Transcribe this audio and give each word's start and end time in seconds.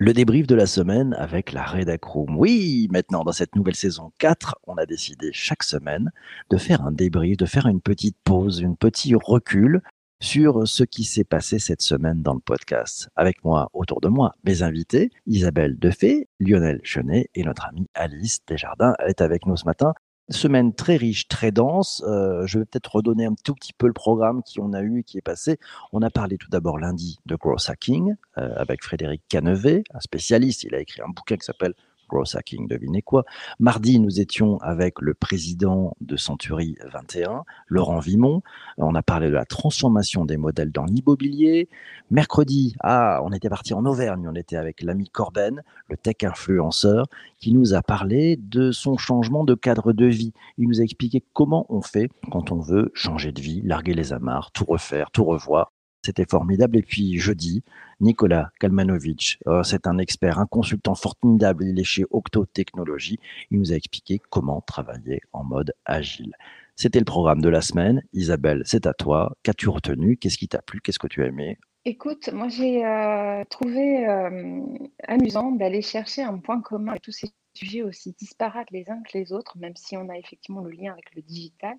Le 0.00 0.12
débrief 0.12 0.46
de 0.46 0.54
la 0.54 0.66
semaine 0.66 1.12
avec 1.18 1.50
la 1.50 1.64
Redacroom. 1.64 2.36
Oui, 2.38 2.86
maintenant 2.92 3.24
dans 3.24 3.32
cette 3.32 3.56
nouvelle 3.56 3.74
saison 3.74 4.12
4, 4.18 4.60
on 4.68 4.76
a 4.76 4.86
décidé 4.86 5.30
chaque 5.32 5.64
semaine 5.64 6.12
de 6.50 6.56
faire 6.56 6.86
un 6.86 6.92
débrief, 6.92 7.36
de 7.36 7.46
faire 7.46 7.66
une 7.66 7.80
petite 7.80 8.16
pause, 8.22 8.60
une 8.60 8.76
petit 8.76 9.16
recul 9.16 9.82
sur 10.20 10.68
ce 10.68 10.84
qui 10.84 11.02
s'est 11.02 11.24
passé 11.24 11.58
cette 11.58 11.82
semaine 11.82 12.22
dans 12.22 12.34
le 12.34 12.38
podcast. 12.38 13.08
Avec 13.16 13.42
moi, 13.42 13.70
autour 13.72 14.00
de 14.00 14.06
moi, 14.06 14.36
mes 14.44 14.62
invités, 14.62 15.10
Isabelle 15.26 15.76
Defay, 15.80 16.28
Lionel 16.38 16.78
Chenet 16.84 17.28
et 17.34 17.42
notre 17.42 17.66
amie 17.66 17.88
Alice 17.94 18.38
Desjardins. 18.46 18.94
Elle 19.00 19.10
est 19.10 19.20
avec 19.20 19.46
nous 19.46 19.56
ce 19.56 19.64
matin. 19.64 19.94
Semaine 20.30 20.74
très 20.74 20.96
riche, 20.96 21.26
très 21.28 21.52
dense. 21.52 22.04
Euh, 22.06 22.46
je 22.46 22.58
vais 22.58 22.66
peut-être 22.66 22.96
redonner 22.96 23.24
un 23.24 23.34
tout 23.44 23.54
petit 23.54 23.72
peu 23.72 23.86
le 23.86 23.94
programme 23.94 24.42
qu'on 24.42 24.74
a 24.74 24.82
eu 24.82 25.00
et 25.00 25.02
qui 25.02 25.16
est 25.16 25.22
passé. 25.22 25.58
On 25.92 26.02
a 26.02 26.10
parlé 26.10 26.36
tout 26.36 26.50
d'abord 26.50 26.78
lundi 26.78 27.18
de 27.24 27.34
growth 27.34 27.70
hacking 27.70 28.14
euh, 28.36 28.52
avec 28.56 28.84
Frédéric 28.84 29.22
Canevet, 29.30 29.84
un 29.94 30.00
spécialiste. 30.00 30.64
Il 30.64 30.74
a 30.74 30.80
écrit 30.80 31.00
un 31.00 31.08
bouquin 31.08 31.36
qui 31.36 31.46
s'appelle 31.46 31.72
Gross 32.08 32.34
hacking, 32.34 32.66
devinez 32.66 33.02
quoi. 33.02 33.24
Mardi, 33.58 34.00
nous 34.00 34.20
étions 34.20 34.58
avec 34.58 35.00
le 35.00 35.14
président 35.14 35.94
de 36.00 36.16
Century 36.16 36.76
21, 36.92 37.44
Laurent 37.68 37.98
Vimon. 37.98 38.42
On 38.78 38.94
a 38.94 39.02
parlé 39.02 39.28
de 39.28 39.34
la 39.34 39.44
transformation 39.44 40.24
des 40.24 40.36
modèles 40.36 40.72
dans 40.72 40.84
l'immobilier. 40.84 41.68
Mercredi, 42.10 42.76
ah, 42.80 43.20
on 43.24 43.32
était 43.32 43.50
parti 43.50 43.74
en 43.74 43.84
Auvergne. 43.84 44.26
On 44.28 44.34
était 44.34 44.56
avec 44.56 44.82
l'ami 44.82 45.08
Corben, 45.08 45.62
le 45.88 45.96
tech 45.96 46.16
influenceur, 46.22 47.06
qui 47.38 47.52
nous 47.52 47.74
a 47.74 47.82
parlé 47.82 48.36
de 48.36 48.72
son 48.72 48.96
changement 48.96 49.44
de 49.44 49.54
cadre 49.54 49.92
de 49.92 50.06
vie. 50.06 50.32
Il 50.56 50.68
nous 50.68 50.80
a 50.80 50.84
expliqué 50.84 51.22
comment 51.32 51.66
on 51.68 51.82
fait 51.82 52.08
quand 52.30 52.52
on 52.52 52.60
veut 52.60 52.90
changer 52.94 53.32
de 53.32 53.40
vie, 53.40 53.60
larguer 53.62 53.94
les 53.94 54.12
amarres, 54.12 54.50
tout 54.52 54.64
refaire, 54.64 55.10
tout 55.10 55.24
revoir. 55.24 55.72
C'était 56.02 56.26
formidable. 56.28 56.76
Et 56.76 56.82
puis 56.82 57.18
jeudi, 57.18 57.62
Nicolas 58.00 58.50
Kalmanovic, 58.60 59.38
euh, 59.46 59.62
c'est 59.62 59.86
un 59.86 59.98
expert, 59.98 60.38
un 60.38 60.46
consultant 60.46 60.94
formidable. 60.94 61.64
Il 61.64 61.78
est 61.78 61.84
chez 61.84 62.04
Octo 62.10 62.46
Technologies. 62.46 63.18
Il 63.50 63.58
nous 63.58 63.72
a 63.72 63.76
expliqué 63.76 64.20
comment 64.30 64.60
travailler 64.60 65.20
en 65.32 65.44
mode 65.44 65.74
agile. 65.84 66.34
C'était 66.76 67.00
le 67.00 67.04
programme 67.04 67.42
de 67.42 67.48
la 67.48 67.60
semaine. 67.60 68.02
Isabelle, 68.12 68.62
c'est 68.64 68.86
à 68.86 68.94
toi. 68.94 69.36
Qu'as-tu 69.42 69.68
retenu? 69.68 70.16
Qu'est-ce 70.16 70.38
qui 70.38 70.48
t'a 70.48 70.62
plu? 70.62 70.80
Qu'est-ce 70.80 71.00
que 71.00 71.08
tu 71.08 71.22
as 71.24 71.26
aimé? 71.26 71.58
Écoute, 71.84 72.30
moi 72.32 72.48
j'ai 72.48 72.84
euh, 72.84 73.44
trouvé 73.48 74.06
euh, 74.06 74.60
amusant 75.06 75.52
d'aller 75.52 75.80
chercher 75.80 76.22
un 76.22 76.38
point 76.38 76.60
commun 76.60 76.90
avec 76.90 77.02
tous 77.02 77.12
ces 77.12 77.30
sujets 77.58 77.82
aussi 77.82 78.14
disparates 78.18 78.70
les 78.70 78.90
uns 78.90 79.02
que 79.02 79.16
les 79.16 79.32
autres, 79.32 79.58
même 79.58 79.76
si 79.76 79.96
on 79.96 80.08
a 80.08 80.16
effectivement 80.16 80.62
le 80.62 80.70
lien 80.70 80.92
avec 80.92 81.14
le 81.14 81.22
digital. 81.22 81.76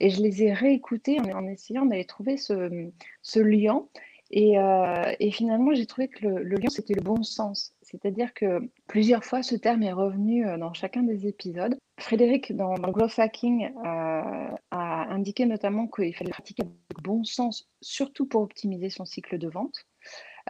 Et 0.00 0.10
je 0.10 0.22
les 0.22 0.42
ai 0.42 0.52
réécoutés 0.52 1.20
en, 1.20 1.46
essayant 1.46 1.86
d'aller 1.86 2.04
trouver 2.04 2.36
ce, 2.36 3.38
lien. 3.38 3.86
Et, 4.30 4.58
euh, 4.58 5.12
et 5.20 5.30
finalement, 5.30 5.74
j'ai 5.74 5.86
trouvé 5.86 6.08
que 6.08 6.26
le, 6.26 6.56
lien, 6.56 6.70
c'était 6.70 6.94
le 6.94 7.02
bon 7.02 7.22
sens. 7.22 7.74
C'est-à-dire 7.82 8.32
que 8.32 8.70
plusieurs 8.86 9.24
fois, 9.24 9.42
ce 9.42 9.54
terme 9.54 9.82
est 9.82 9.92
revenu 9.92 10.46
euh, 10.46 10.56
dans 10.56 10.72
chacun 10.72 11.02
des 11.02 11.26
épisodes. 11.26 11.76
Frédéric, 12.00 12.56
dans, 12.56 12.74
dans 12.74 12.90
Growth 12.90 13.18
Hacking, 13.18 13.66
euh, 13.66 14.50
a 14.70 15.12
indiqué 15.12 15.44
notamment 15.44 15.86
qu'il 15.86 16.14
fallait 16.14 16.30
pratiquer 16.30 16.62
avec 16.62 17.02
bon 17.02 17.24
sens, 17.24 17.68
surtout 17.82 18.26
pour 18.26 18.42
optimiser 18.42 18.88
son 18.88 19.04
cycle 19.04 19.38
de 19.38 19.48
vente. 19.48 19.86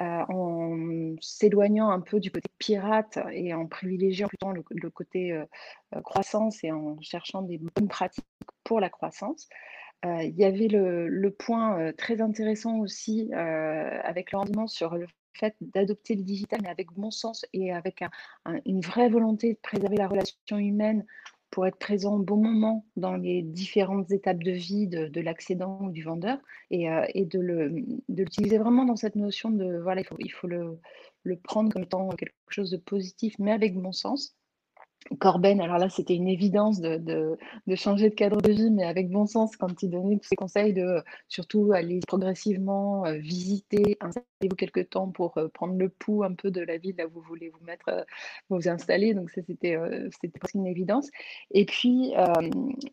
Euh, 0.00 0.24
en 0.30 1.16
s'éloignant 1.20 1.90
un 1.90 2.00
peu 2.00 2.18
du 2.18 2.30
côté 2.30 2.48
pirate 2.58 3.18
et 3.30 3.52
en 3.52 3.66
privilégiant 3.66 4.26
plutôt 4.26 4.50
le, 4.52 4.90
côté 4.90 5.32
euh, 5.32 5.44
euh, 5.94 6.00
croissance 6.00 6.64
et 6.64 6.72
en 6.72 6.98
cherchant 7.02 7.42
des 7.42 7.58
bonnes 7.58 7.88
pratiques 7.88 8.24
pour 8.64 8.80
la 8.80 8.88
croissance. 8.88 9.48
il 10.04 10.34
y 10.34 10.44
avait 10.44 10.68
le, 10.68 11.30
point 11.30 11.92
très 11.92 12.22
intéressant 12.22 12.78
aussi 12.78 13.32
avec 13.34 14.32
le 14.32 14.66
sur 14.66 14.96
le 14.96 15.06
fait 15.34 15.54
d'adopter 15.60 16.14
le 16.14 16.22
digital, 16.22 16.60
mais 16.62 16.70
avec 16.70 16.90
bon 16.92 17.10
sens 17.10 17.44
et 17.52 17.72
avec 17.72 18.02
une 18.64 18.80
vraie 18.80 19.08
volonté 19.10 19.54
de 19.54 19.58
préserver 19.58 19.96
la 19.96 20.08
relation 20.08 20.58
humaine 20.58 21.04
pour 21.52 21.66
être 21.66 21.76
présent 21.76 22.16
au 22.16 22.18
bon 22.18 22.38
moment 22.38 22.86
dans 22.96 23.14
les 23.14 23.42
différentes 23.42 24.10
étapes 24.10 24.42
de 24.42 24.50
vie 24.50 24.88
de, 24.88 25.20
l'accédant 25.20 25.78
ou 25.82 25.90
du 25.90 26.02
vendeur 26.02 26.38
et, 26.70 26.90
euh, 26.90 27.04
de, 27.14 27.84
l'utiliser 28.08 28.58
vraiment 28.58 28.86
dans 28.86 28.96
cette 28.96 29.16
notion 29.16 29.50
de 29.50 29.78
voilà, 29.82 30.00
il 30.00 30.04
faut, 30.04 30.16
il 30.18 30.32
faut 30.32 30.48
le, 30.48 30.80
le 31.22 31.36
prendre 31.36 31.70
comme 31.70 31.82
étant 31.82 32.08
quelque 32.08 32.34
chose 32.48 32.70
de 32.70 32.78
positif, 32.78 33.34
mais 33.38 33.52
avec 33.52 33.76
bon 33.76 33.92
sens. 33.92 34.34
Corben, 35.18 35.60
alors 35.60 35.78
là, 35.78 35.88
c'était 35.88 36.14
une 36.14 36.28
évidence 36.28 36.80
de, 36.80 37.36
changer 37.74 38.10
de 38.10 38.14
cadre 38.14 38.40
de 38.40 38.52
vie, 38.52 38.70
mais 38.70 38.84
avec 38.84 39.10
bon 39.10 39.26
sens 39.26 39.56
quand 39.56 39.82
il 39.82 39.90
donnait 39.90 40.18
tous 40.18 40.28
ses 40.28 40.36
conseils 40.36 40.72
de 40.72 41.02
surtout 41.28 41.72
aller 41.72 42.00
progressivement 42.06 43.04
euh, 43.06 43.14
visiter, 43.18 43.96
installez-vous 44.00 44.56
quelques 44.56 44.90
temps 44.90 45.08
pour 45.08 45.36
euh, 45.38 45.48
prendre 45.48 45.74
le 45.74 45.88
pouls 45.88 46.24
un 46.24 46.34
peu 46.34 46.50
de 46.50 46.60
la 46.60 46.78
ville 46.78 46.94
là 46.96 47.06
où 47.06 47.10
vous 47.14 47.22
voulez 47.22 47.50
vous 47.50 47.64
mettre, 47.64 47.88
euh, 47.88 48.02
vous 48.48 48.68
installer. 48.68 49.14
Donc 49.14 49.30
ça, 49.30 49.40
c'était 49.46 49.76
presque 50.38 50.54
une 50.54 50.66
évidence. 50.66 51.10
Et 51.50 51.64
puis 51.64 52.12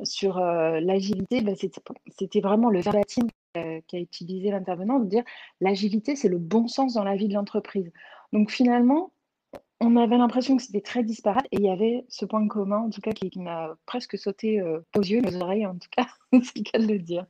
sur 0.03 0.39
l'agilité, 0.39 1.41
bah, 1.41 1.53
c'était 2.17 2.41
vraiment 2.41 2.69
le 2.69 2.81
verbatim 2.81 3.27
qu'a 3.53 3.97
utilisé 3.97 4.51
l'intervenant 4.51 4.99
de 4.99 5.05
dire 5.05 5.23
l'agilité, 5.61 6.15
c'est 6.15 6.29
le 6.29 6.37
bon 6.37 6.67
sens 6.67 6.93
dans 6.93 7.03
la 7.03 7.15
vie 7.15 7.27
de 7.27 7.33
l'entreprise. 7.33 7.91
Donc 8.33 8.51
finalement, 8.51 9.11
on 9.79 9.95
avait 9.95 10.17
l'impression 10.17 10.57
que 10.57 10.63
c'était 10.63 10.81
très 10.81 11.03
disparate 11.03 11.45
et 11.51 11.57
il 11.57 11.63
y 11.63 11.69
avait 11.69 12.05
ce 12.09 12.25
point 12.25 12.45
commun, 12.47 12.79
en 12.79 12.89
tout 12.89 13.01
cas, 13.01 13.11
qui, 13.11 13.31
m'a 13.39 13.75
presque 13.85 14.17
sauté 14.17 14.59
euh, 14.59 14.79
aux 14.97 15.01
yeux, 15.01 15.21
aux 15.25 15.35
oreilles, 15.41 15.65
en 15.65 15.77
tout 15.77 15.89
cas, 15.91 16.07
c'est 16.43 16.57
le 16.57 16.63
cas 16.63 16.79
de 16.79 16.87
le 16.87 16.99
dire. 16.99 17.25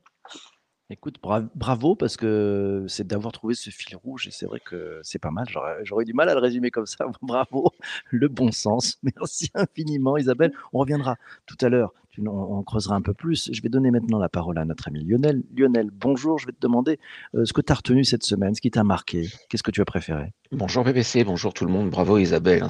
Écoute, 0.91 1.19
bravo 1.21 1.93
parce 1.93 2.17
que 2.17 2.83
c'est 2.87 3.05
d'avoir 3.05 3.31
trouvé 3.31 3.53
ce 3.53 3.69
fil 3.69 3.95
rouge 3.95 4.27
et 4.27 4.31
c'est 4.31 4.47
vrai 4.47 4.59
que 4.59 4.99
c'est 5.03 5.19
pas 5.19 5.29
mal. 5.29 5.45
J'aurais 5.83 6.03
du 6.03 6.13
mal 6.13 6.29
à 6.29 6.33
le 6.33 6.39
résumer 6.39 6.71
comme 6.71 6.87
ça. 6.87 7.05
Bravo, 7.21 7.71
le 8.09 8.27
bon 8.27 8.51
sens. 8.51 8.97
Merci 9.03 9.51
infiniment, 9.53 10.17
Isabelle. 10.17 10.51
On 10.73 10.79
reviendra 10.79 11.17
tout 11.45 11.57
à 11.61 11.69
l'heure. 11.69 11.93
On, 12.17 12.63
creusera 12.63 12.95
un 12.95 13.03
peu 13.03 13.13
plus. 13.13 13.51
Je 13.53 13.61
vais 13.61 13.69
donner 13.69 13.91
maintenant 13.91 14.17
la 14.17 14.29
parole 14.29 14.57
à 14.57 14.65
notre 14.65 14.87
ami 14.87 15.05
Lionel. 15.05 15.43
Lionel, 15.55 15.89
bonjour. 15.91 16.39
Je 16.39 16.47
vais 16.47 16.53
te 16.53 16.59
demander 16.59 16.99
euh, 17.35 17.45
ce 17.45 17.53
que 17.53 17.61
tu 17.61 17.71
as 17.71 17.75
retenu 17.75 18.03
cette 18.03 18.23
semaine, 18.23 18.55
ce 18.55 18.61
qui 18.61 18.71
t'a 18.71 18.83
marqué. 18.83 19.29
Qu'est-ce 19.47 19.63
que 19.63 19.71
tu 19.71 19.81
as 19.81 19.85
préféré? 19.85 20.33
Bonjour 20.51 20.83
BBC, 20.83 21.23
bonjour 21.23 21.53
tout 21.53 21.65
le 21.65 21.71
monde. 21.71 21.91
Bravo 21.91 22.17
Isabelle. 22.17 22.63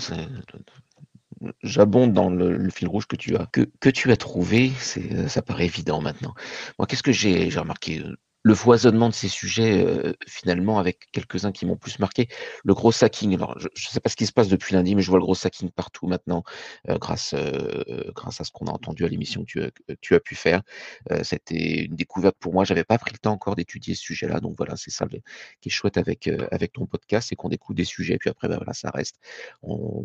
J'abonde 1.64 2.14
dans 2.14 2.30
le, 2.30 2.70
fil 2.70 2.88
rouge 2.88 3.08
que 3.08 3.16
tu 3.16 3.36
as 3.38 3.46
que, 3.48 3.70
que 3.80 3.90
tu 3.90 4.12
as 4.12 4.18
trouvé, 4.18 4.72
c'est 4.78 5.14
euh, 5.14 5.28
ça 5.28 5.42
paraît 5.42 5.66
évident 5.66 6.02
maintenant. 6.02 6.34
Moi, 6.78 6.86
qu'est-ce 6.88 7.04
que 7.04 7.12
j'ai 7.12 7.50
remarqué 7.50 8.00
euh, 8.00 8.18
le 8.44 8.56
foisonnement 8.56 9.10
de 9.10 9.14
ces 9.14 9.28
sujets, 9.28 9.86
euh, 9.86 10.14
finalement, 10.28 10.80
avec 10.80 11.12
quelques-uns 11.12 11.52
qui 11.52 11.66
m'ont 11.66 11.76
plus 11.76 12.00
marqué. 12.00 12.30
Le 12.64 12.74
gros 12.74 12.92
sacking, 12.92 13.36
alors 13.36 13.60
je 13.60 13.68
ne 13.68 13.92
sais 13.92 14.00
pas 14.00 14.10
ce 14.10 14.16
qui 14.16 14.26
se 14.26 14.32
passe 14.32 14.48
depuis 14.48 14.76
lundi, 14.76 14.96
mais 14.96 15.02
je 15.02 15.10
vois 15.10 15.20
le 15.20 15.26
gros 15.26 15.36
sacking 15.36 15.70
partout 15.72 16.08
maintenant, 16.08 16.44
euh, 16.90 16.98
grâce, 16.98 17.34
euh, 17.34 18.12
grâce 18.16 18.40
à 18.40 18.46
ce 18.46 18.52
qu'on 18.52 18.68
a 18.68 18.72
entendu 18.72 19.04
à 19.04 19.10
l'émission 19.10 19.44
que 19.44 19.72
tu, 20.02 20.16
as 20.16 20.20
pu 20.20 20.36
faire. 20.36 20.62
C'était 21.24 21.86
une 21.86 21.96
découverte 21.96 22.36
pour 22.40 22.54
moi. 22.54 22.64
J'avais 22.64 22.84
pas 22.84 22.98
pris 22.98 23.12
le 23.12 23.18
temps 23.18 23.34
encore 23.34 23.56
d'étudier 23.56 23.96
ce 23.96 24.02
sujet-là. 24.02 24.40
Donc 24.40 24.56
voilà, 24.58 24.76
c'est 24.76 24.92
ça 24.92 25.06
qui 25.62 25.70
est 25.70 25.72
chouette 25.72 25.98
avec, 25.98 26.30
avec 26.52 26.74
ton 26.74 26.86
podcast, 26.86 27.30
c'est 27.30 27.36
qu'on 27.36 27.50
découvre 27.50 27.76
des 27.76 27.86
sujets, 27.86 28.18
puis 28.18 28.30
après, 28.30 28.48
ben 28.48 28.58
voilà, 28.58 28.74
ça 28.74 28.90
reste. 28.92 29.18
On, 29.64 30.04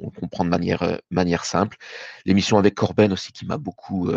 on 0.00 0.10
comprend 0.10 0.44
de 0.44 0.50
manière, 0.50 1.00
manière 1.10 1.44
simple. 1.44 1.76
L'émission 2.24 2.58
avec 2.58 2.74
Corben 2.74 3.12
aussi, 3.12 3.32
qui 3.32 3.46
m'a 3.46 3.56
beaucoup, 3.56 4.10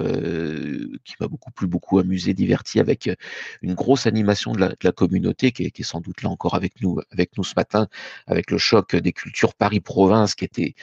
qui 1.03 1.15
m'a 1.19 1.27
beaucoup 1.27 1.51
plu, 1.51 1.67
beaucoup 1.67 1.99
amusé, 1.99 2.33
diverti 2.33 2.79
avec 2.79 3.12
une 3.61 3.73
grosse 3.73 4.07
animation 4.07 4.53
de 4.53 4.75
la, 4.81 4.91
communauté 4.91 5.51
qui 5.51 5.63
est, 5.63 5.83
sans 5.83 6.01
doute 6.01 6.21
là 6.21 6.29
encore 6.29 6.55
avec 6.55 6.81
nous, 6.81 6.99
avec 7.11 7.37
nous 7.37 7.43
ce 7.43 7.53
matin, 7.55 7.87
avec 8.27 8.51
le 8.51 8.57
choc 8.57 8.95
des 8.95 9.11
cultures 9.11 9.55
Paris-Province 9.55 10.35
qui 10.35 10.45
était 10.45 10.75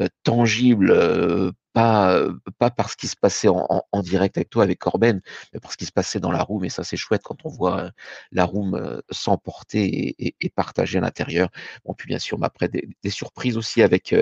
euh, 0.00 0.08
tangible 0.22 0.90
euh, 0.90 1.50
pas, 1.74 2.26
pas 2.58 2.70
parce 2.70 2.96
qu'il 2.96 3.08
se 3.10 3.16
passait 3.16 3.48
en, 3.48 3.84
en, 3.92 4.02
direct 4.02 4.38
avec 4.38 4.48
toi, 4.48 4.62
avec 4.62 4.78
Corben, 4.78 5.20
mais 5.52 5.60
parce 5.60 5.76
qu'il 5.76 5.86
se 5.86 5.92
passait 5.92 6.20
dans 6.20 6.32
la 6.32 6.42
room. 6.42 6.64
Et 6.64 6.70
ça, 6.70 6.84
c'est 6.84 6.96
chouette 6.96 7.22
quand 7.22 7.44
on 7.44 7.50
voit 7.50 7.90
la 8.32 8.44
room 8.44 9.02
s'emporter 9.10 9.84
et, 9.84 10.26
et, 10.26 10.36
et, 10.40 10.48
partager 10.48 10.98
à 10.98 11.02
l'intérieur. 11.02 11.50
Bon, 11.84 11.92
puis 11.94 12.06
bien 12.08 12.18
sûr, 12.18 12.38
après, 12.42 12.68
des, 12.68 13.10
surprises 13.10 13.58
aussi 13.58 13.82
avec, 13.82 14.14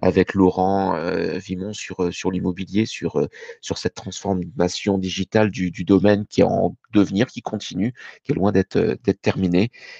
avec 0.00 0.32
Laurent 0.34 0.96
Vimon 1.36 1.72
sur, 1.74 2.12
sur 2.12 2.30
l'immobilier, 2.30 2.86
sur, 2.86 3.28
sur 3.60 3.78
cette 3.78 3.94
transformation 3.94 4.96
digitale 4.98 5.50
du, 5.50 5.70
du 5.70 5.84
domaine 5.84 6.26
qui 6.26 6.40
est 6.40 6.44
en 6.44 6.76
devenir, 6.94 7.26
qui 7.26 7.42
continue, 7.42 7.92
qui 8.22 8.32
est 8.32 8.34
loin 8.34 8.52
d'être 8.52 8.78
d'être. 9.04 9.26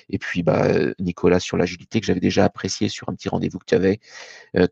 Et 0.09 0.19
puis, 0.19 0.43
bah, 0.43 0.69
Nicolas, 1.01 1.41
sur 1.41 1.57
l'agilité 1.57 2.01
que 2.01 2.07
j'avais 2.07 2.21
déjà 2.21 2.45
apprécié 2.45 2.89
sur 2.89 3.09
un 3.09 3.15
petit 3.15 3.29
rendez-vous 3.29 3.59
que 3.59 3.65
tu 3.65 3.75
avais, 3.75 4.01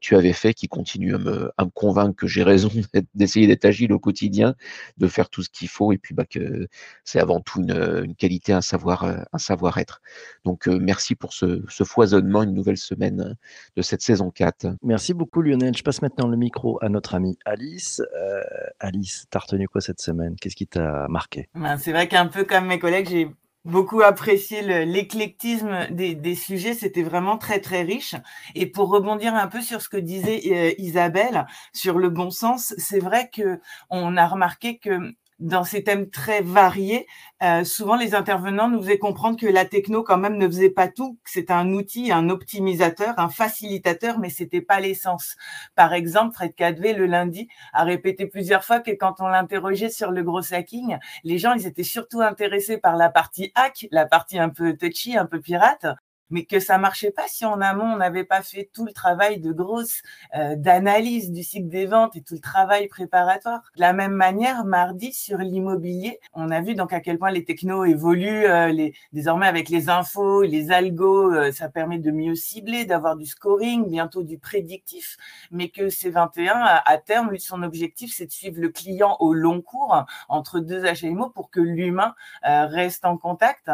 tu 0.01 0.17
avais 0.17 0.33
fait, 0.33 0.55
qui 0.55 0.69
continue 0.69 1.15
à 1.15 1.19
me, 1.19 1.53
à 1.57 1.65
me 1.65 1.71
convaincre 1.71 2.04
que 2.13 2.27
j'ai 2.27 2.43
raison 2.43 2.71
d'essayer 3.15 3.47
d'être 3.47 3.65
agile 3.65 3.93
au 3.93 3.99
quotidien, 3.99 4.55
de 4.99 5.07
faire 5.07 5.29
tout 5.29 5.43
ce 5.43 5.51
qu'il 5.51 5.69
faut, 5.69 5.93
et 5.93 5.99
puis 5.99 6.15
bah, 6.15 6.25
que 6.25 6.69
c'est 7.05 7.21
avant 7.21 7.41
tout 7.41 7.61
une, 7.61 8.15
qualité, 8.17 8.53
un 8.53 8.61
savoir, 8.61 9.05
un 9.05 9.39
savoir-être. 9.39 10.01
Donc 10.45 10.69
euh, 10.69 10.79
merci 10.81 11.15
pour 11.15 11.33
ce, 11.33 11.63
foisonnement, 11.85 12.43
une 12.43 12.55
nouvelle 12.55 12.77
semaine 12.77 13.37
de 13.77 13.83
cette 13.83 14.03
saison 14.03 14.31
4. 14.31 14.67
Merci 14.83 15.15
beaucoup 15.15 15.43
Lionel. 15.43 15.77
Je 15.77 15.83
passe 15.83 16.03
maintenant 16.03 16.29
le 16.29 16.37
micro 16.37 16.79
à 16.83 16.89
notre 16.89 17.15
amie 17.15 17.39
Alice. 17.45 18.03
Euh, 18.17 18.43
Alice, 18.81 19.27
t'as 19.31 19.41
retenu 19.41 19.69
quoi 19.69 19.81
cette 19.81 20.01
semaine? 20.01 20.37
Qu'est-ce 20.37 20.57
qui 20.57 20.67
t'a 20.67 21.07
marqué? 21.09 21.49
Ben, 21.55 21.77
C'est 21.77 21.93
vrai 21.93 22.09
qu'un 22.09 22.27
peu 22.27 22.45
comme 22.45 22.67
mes 22.67 22.79
collègues, 22.79 23.09
j'ai 23.09 23.29
beaucoup 23.65 24.03
apprécié 24.03 24.85
l'éclectisme 24.85 25.89
des, 25.91 26.35
sujets. 26.35 26.75
C'était 26.75 27.03
vraiment 27.03 27.39
très, 27.39 27.61
très 27.61 27.83
riche. 27.83 28.15
Et 28.55 28.67
pour 28.67 28.91
rebondir 28.91 29.35
un 29.35 29.47
peu 29.47 29.61
sur 29.61 29.81
ce 29.81 29.89
que 29.89 29.97
disait 29.97 30.43
euh, 30.53 30.73
Isabelle 30.79 31.47
sur 31.73 31.99
le 31.99 32.11
bon 32.11 32.31
sens, 32.31 32.75
c'est 32.79 32.99
vrai 32.99 33.31
que 33.33 33.61
on 33.91 34.17
a 34.17 34.27
remarqué 34.27 34.79
que 34.79 35.15
dans 35.39 35.65
ces 35.65 35.83
thèmes 35.83 36.11
très 36.11 36.41
variés, 36.41 37.07
euh, 37.43 37.65
souvent 37.65 37.97
les 37.97 38.15
intervenants 38.15 38.69
nous 38.69 38.81
faisaient 38.83 38.99
comprendre 38.99 39.39
que 39.39 39.47
la 39.47 39.65
techno 39.65 40.03
quand 40.03 40.17
même 40.17 40.37
ne 40.37 40.47
faisait 40.47 40.71
pas 40.71 40.89
tout, 40.89 41.19
que 41.25 41.31
c'était 41.31 41.53
un 41.53 41.73
outil, 41.73 42.13
un 42.13 42.29
optimisateur, 42.29 43.15
un 43.19 43.29
facilitateur, 43.29 44.19
mais 44.19 44.31
c'était 44.31 44.61
pas 44.61 44.81
l'essence. 44.81 45.37
Par 45.75 45.93
exemple, 45.93 46.35
Fred 46.35 46.55
Cadvé 46.55 46.93
le 46.93 47.07
lundi 47.07 47.49
a 47.73 47.85
répété 47.85 48.27
plusieurs 48.27 48.65
fois 48.65 48.81
que 48.81 48.93
quand 48.93 49.21
on 49.21 49.29
l'interrogeait 49.29 49.91
sur 49.91 50.11
le 50.11 50.23
gros 50.23 50.53
hacking, 50.53 50.99
les 51.25 51.39
gens 51.39 51.55
ils 51.55 51.67
étaient 51.67 51.83
surtout 51.83 52.21
intéressés 52.21 52.79
par 52.79 52.97
la 52.97 53.11
partie 53.11 53.53
hack, 53.55 53.87
la 53.91 54.07
partie 54.07 54.39
un 54.39 54.51
peu 54.51 54.77
touchy, 54.77 55.17
un 55.17 55.27
peu 55.27 55.41
pirate, 55.41 55.87
mais 56.31 56.45
que 56.45 56.61
ça 56.61 56.79
marchait 56.79 57.11
pas 57.11 57.25
si 57.27 57.45
en 57.45 57.61
amont 57.61 57.85
on 57.85 57.97
n'avait 57.97 58.25
pas 58.25 58.43
fait 58.43 58.71
tout 58.73 58.85
le 58.85 58.93
travail 58.93 59.41
de 59.41 59.53
grosse 59.53 60.03
euh, 60.37 60.57
d'analyse 60.57 61.31
du 61.31 61.43
cycle 61.43 61.69
des 61.69 61.87
ventes 61.87 62.17
et 62.17 62.23
tout 62.23 62.35
le 62.35 62.41
travail 62.41 62.89
préparatoire. 62.89 63.61
De 63.77 63.81
la 63.81 63.93
même 63.93 64.13
manière, 64.13 64.65
mardi 64.65 65.13
sur 65.13 65.39
l'immobilier, 65.39 66.21
on 66.33 66.51
a 66.51 66.61
vu 66.61 66.75
donc 66.75 66.93
à 66.93 67.01
quel 67.01 67.19
point 67.19 67.31
les 67.31 67.45
technos 67.45 67.85
évoluent. 67.85 68.47
Euh, 68.47 68.69
les, 68.69 68.95
désormais 69.13 69.47
avec 69.47 69.69
les 69.69 69.89
infos, 69.89 70.43
les 70.43 70.71
algos, 70.71 71.33
euh, 71.33 71.53
ça 71.53 71.69
permet 71.69 71.99
de 71.99 72.11
mieux 72.11 72.35
cibler, 72.35 72.85
d'avoir 72.85 73.17
du 73.17 73.27
scoring, 73.27 73.89
bientôt 73.89 74.23
du 74.23 74.39
prédictif, 74.39 75.17
mais 75.51 75.69
que 75.69 75.89
C21 75.89 76.53
à, 76.85 76.99
terme, 76.99 77.37
son 77.39 77.63
objectif 77.63 78.13
c'est 78.15 78.27
de 78.27 78.33
suivre 78.33 78.61
le 78.61 78.69
client 78.69 79.17
au 79.21 79.35
long 79.35 79.61
cours 79.61 80.05
entre 80.29 80.61
deux 80.61 80.83
HMO 80.83 81.31
pour 81.31 81.51
que 81.51 81.61
l'humain 81.61 82.15
reste 82.43 83.05
en 83.05 83.17
contact 83.19 83.71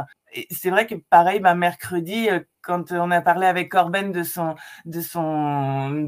c'est 0.51 0.71
vrai 0.71 0.87
que 0.87 0.95
pareil, 0.95 1.41
bah, 1.41 1.55
mercredi, 1.55 2.29
euh, 2.31 2.41
quand 2.63 2.93
on 2.93 3.11
a 3.11 3.21
parlé 3.21 3.47
avec 3.47 3.71
Corben 3.71 4.13
de 4.13 4.23
son, 4.23 4.55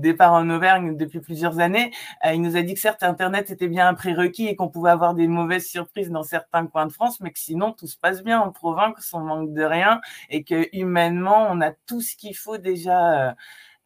départ 0.00 0.32
en 0.32 0.48
Auvergne 0.50 0.96
depuis 0.96 1.20
plusieurs 1.20 1.58
années, 1.60 1.92
euh, 2.26 2.32
il 2.32 2.42
nous 2.42 2.56
a 2.56 2.62
dit 2.62 2.74
que 2.74 2.80
certes, 2.80 3.02
Internet 3.02 3.50
était 3.50 3.68
bien 3.68 3.88
un 3.88 3.94
prérequis 3.94 4.46
et 4.48 4.56
qu'on 4.56 4.68
pouvait 4.68 4.90
avoir 4.90 5.14
des 5.14 5.28
mauvaises 5.28 5.66
surprises 5.66 6.10
dans 6.10 6.22
certains 6.22 6.66
coins 6.66 6.86
de 6.86 6.92
France, 6.92 7.20
mais 7.20 7.30
que 7.30 7.38
sinon, 7.38 7.72
tout 7.72 7.86
se 7.86 7.96
passe 7.96 8.22
bien 8.22 8.40
en 8.40 8.52
province, 8.52 9.12
on 9.12 9.20
manque 9.20 9.52
de 9.52 9.62
rien 9.62 10.00
et 10.28 10.44
que 10.44 10.68
humainement, 10.72 11.46
on 11.50 11.60
a 11.60 11.72
tout 11.86 12.00
ce 12.00 12.16
qu'il 12.16 12.36
faut 12.36 12.58
déjà. 12.58 13.30
Euh, 13.30 13.32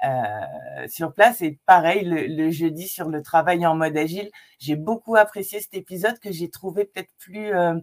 euh, 0.04 0.86
sur 0.88 1.14
place. 1.14 1.40
Et 1.40 1.58
pareil, 1.64 2.04
le, 2.04 2.50
jeudi 2.50 2.86
sur 2.86 3.08
le 3.08 3.22
travail 3.22 3.66
en 3.66 3.74
mode 3.74 3.96
agile, 3.96 4.30
j'ai 4.58 4.76
beaucoup 4.76 5.16
apprécié 5.16 5.60
cet 5.60 5.74
épisode 5.74 6.18
que 6.18 6.30
j'ai 6.32 6.50
trouvé 6.50 6.84
peut-être 6.84 7.10
plus 7.18 7.54
euh, 7.54 7.74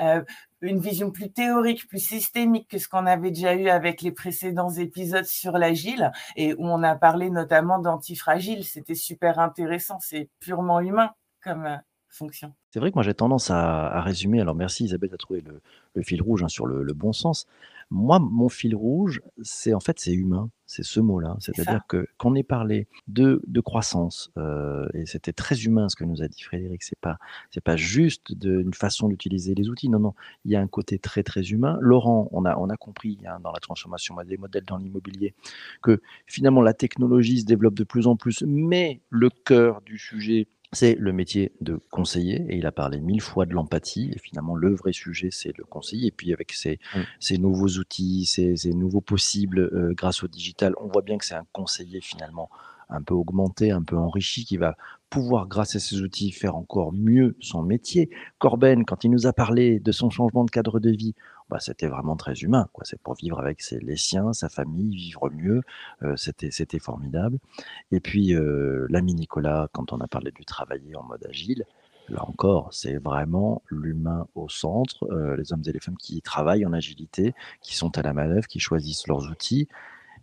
euh, 0.00 0.22
une 0.60 0.78
vision 0.78 1.10
plus 1.10 1.30
théorique, 1.32 1.88
plus 1.88 2.00
systémique 2.00 2.68
que 2.68 2.78
ce 2.78 2.86
qu'on 2.86 3.06
avait 3.06 3.30
déjà 3.30 3.54
eu 3.54 3.68
avec 3.68 4.02
les 4.02 4.12
précédents 4.12 4.70
épisodes 4.70 5.24
sur 5.24 5.52
l'agile 5.52 6.12
et 6.36 6.52
où 6.54 6.66
on 6.66 6.82
a 6.82 6.96
parlé 6.96 7.30
notamment 7.30 7.78
d'antifragile. 7.78 8.64
C'était 8.64 8.94
super 8.94 9.38
intéressant, 9.38 9.98
c'est 10.00 10.28
purement 10.40 10.80
humain 10.80 11.12
comme 11.42 11.80
fonction. 12.14 12.54
C'est 12.70 12.80
vrai 12.80 12.90
que 12.90 12.96
moi 12.96 13.02
j'ai 13.02 13.14
tendance 13.14 13.50
à, 13.50 14.00
résumer, 14.02 14.40
alors 14.40 14.54
merci 14.54 14.84
Isabelle 14.84 15.10
as 15.12 15.16
trouvé 15.16 15.42
le, 15.94 16.02
fil 16.02 16.22
rouge 16.22 16.42
hein, 16.42 16.48
sur 16.48 16.66
le, 16.66 16.92
bon 16.92 17.12
sens, 17.12 17.46
moi, 17.90 18.18
mon 18.18 18.48
fil 18.48 18.74
rouge, 18.74 19.20
c'est 19.42 19.74
en 19.74 19.80
fait, 19.80 20.00
c'est 20.00 20.12
humain, 20.12 20.50
c'est 20.66 20.82
ce 20.82 21.00
mot-là. 21.00 21.36
C'est-à-dire 21.40 21.82
que 21.88 22.06
qu'on 22.18 22.34
ait 22.34 22.42
parlé 22.42 22.88
de, 23.08 23.42
de 23.46 23.60
croissance, 23.60 24.30
euh, 24.38 24.88
et 24.94 25.06
c'était 25.06 25.32
très 25.32 25.62
humain 25.62 25.88
ce 25.88 25.96
que 25.96 26.04
nous 26.04 26.22
a 26.22 26.28
dit 26.28 26.42
Frédéric. 26.42 26.82
C'est 26.82 26.98
pas, 26.98 27.18
c'est 27.50 27.62
pas 27.62 27.76
juste 27.76 28.30
une 28.42 28.74
façon 28.74 29.08
d'utiliser 29.08 29.54
les 29.54 29.68
outils. 29.68 29.88
Non, 29.88 29.98
non, 29.98 30.14
il 30.44 30.52
y 30.52 30.56
a 30.56 30.60
un 30.60 30.66
côté 30.66 30.98
très 30.98 31.22
très 31.22 31.42
humain. 31.42 31.78
Laurent, 31.80 32.28
on 32.32 32.44
a, 32.44 32.56
on 32.56 32.68
a 32.70 32.76
compris 32.76 33.18
hein, 33.26 33.38
dans 33.42 33.52
la 33.52 33.60
transformation 33.60 34.16
des 34.24 34.38
modèles 34.38 34.64
dans 34.64 34.78
l'immobilier 34.78 35.34
que 35.82 36.00
finalement 36.26 36.62
la 36.62 36.74
technologie 36.74 37.40
se 37.40 37.46
développe 37.46 37.74
de 37.74 37.84
plus 37.84 38.06
en 38.06 38.16
plus, 38.16 38.42
mais 38.46 39.00
le 39.10 39.30
cœur 39.30 39.82
du 39.82 39.98
sujet 39.98 40.48
c'est 40.74 40.94
le 40.94 41.12
métier 41.12 41.52
de 41.60 41.80
conseiller, 41.90 42.44
et 42.48 42.56
il 42.56 42.66
a 42.66 42.72
parlé 42.72 43.00
mille 43.00 43.20
fois 43.20 43.46
de 43.46 43.52
l'empathie, 43.54 44.10
et 44.14 44.18
finalement 44.18 44.54
le 44.54 44.74
vrai 44.74 44.92
sujet 44.92 45.28
c'est 45.30 45.56
le 45.56 45.64
conseiller, 45.64 46.08
et 46.08 46.12
puis 46.12 46.32
avec 46.32 46.52
ces, 46.52 46.78
mmh. 46.94 47.36
nouveaux 47.36 47.68
outils, 47.78 48.26
ces, 48.26 48.72
nouveaux 48.74 49.00
possibles 49.00 49.60
euh, 49.60 49.94
grâce 49.94 50.22
au 50.22 50.28
digital, 50.28 50.74
on 50.80 50.88
voit 50.88 51.02
bien 51.02 51.18
que 51.18 51.24
c'est 51.24 51.34
un 51.34 51.46
conseiller 51.52 52.00
finalement 52.00 52.50
un 52.88 53.02
peu 53.02 53.14
augmenté, 53.14 53.70
un 53.70 53.82
peu 53.82 53.96
enrichi, 53.96 54.44
qui 54.44 54.56
va 54.56 54.76
pouvoir, 55.10 55.46
grâce 55.46 55.76
à 55.76 55.80
ces 55.80 56.00
outils, 56.02 56.32
faire 56.32 56.56
encore 56.56 56.92
mieux 56.92 57.36
son 57.40 57.62
métier. 57.62 58.10
Corben, 58.38 58.84
quand 58.84 59.04
il 59.04 59.10
nous 59.10 59.26
a 59.26 59.32
parlé 59.32 59.78
de 59.78 59.92
son 59.92 60.10
changement 60.10 60.44
de 60.44 60.50
cadre 60.50 60.80
de 60.80 60.90
vie, 60.90 61.14
bah, 61.48 61.58
c'était 61.60 61.86
vraiment 61.86 62.16
très 62.16 62.34
humain. 62.34 62.68
Quoi. 62.72 62.84
C'est 62.86 63.00
pour 63.00 63.14
vivre 63.14 63.38
avec 63.38 63.60
ses, 63.60 63.78
les 63.78 63.96
siens, 63.96 64.32
sa 64.32 64.48
famille, 64.48 64.96
vivre 64.96 65.30
mieux. 65.30 65.62
Euh, 66.02 66.16
c'était, 66.16 66.50
c'était 66.50 66.78
formidable. 66.78 67.38
Et 67.92 68.00
puis, 68.00 68.34
euh, 68.34 68.86
l'ami 68.90 69.14
Nicolas, 69.14 69.68
quand 69.72 69.92
on 69.92 70.00
a 70.00 70.08
parlé 70.08 70.30
du 70.30 70.44
travailler 70.44 70.96
en 70.96 71.02
mode 71.02 71.26
agile, 71.28 71.64
Là 72.10 72.22
encore, 72.28 72.68
c'est 72.70 72.98
vraiment 72.98 73.62
l'humain 73.70 74.26
au 74.34 74.46
centre, 74.50 75.10
euh, 75.10 75.36
les 75.36 75.54
hommes 75.54 75.62
et 75.66 75.72
les 75.72 75.80
femmes 75.80 75.96
qui 75.96 76.20
travaillent 76.20 76.66
en 76.66 76.74
agilité, 76.74 77.34
qui 77.62 77.74
sont 77.74 77.96
à 77.96 78.02
la 78.02 78.12
manœuvre, 78.12 78.46
qui 78.46 78.60
choisissent 78.60 79.06
leurs 79.06 79.30
outils, 79.30 79.68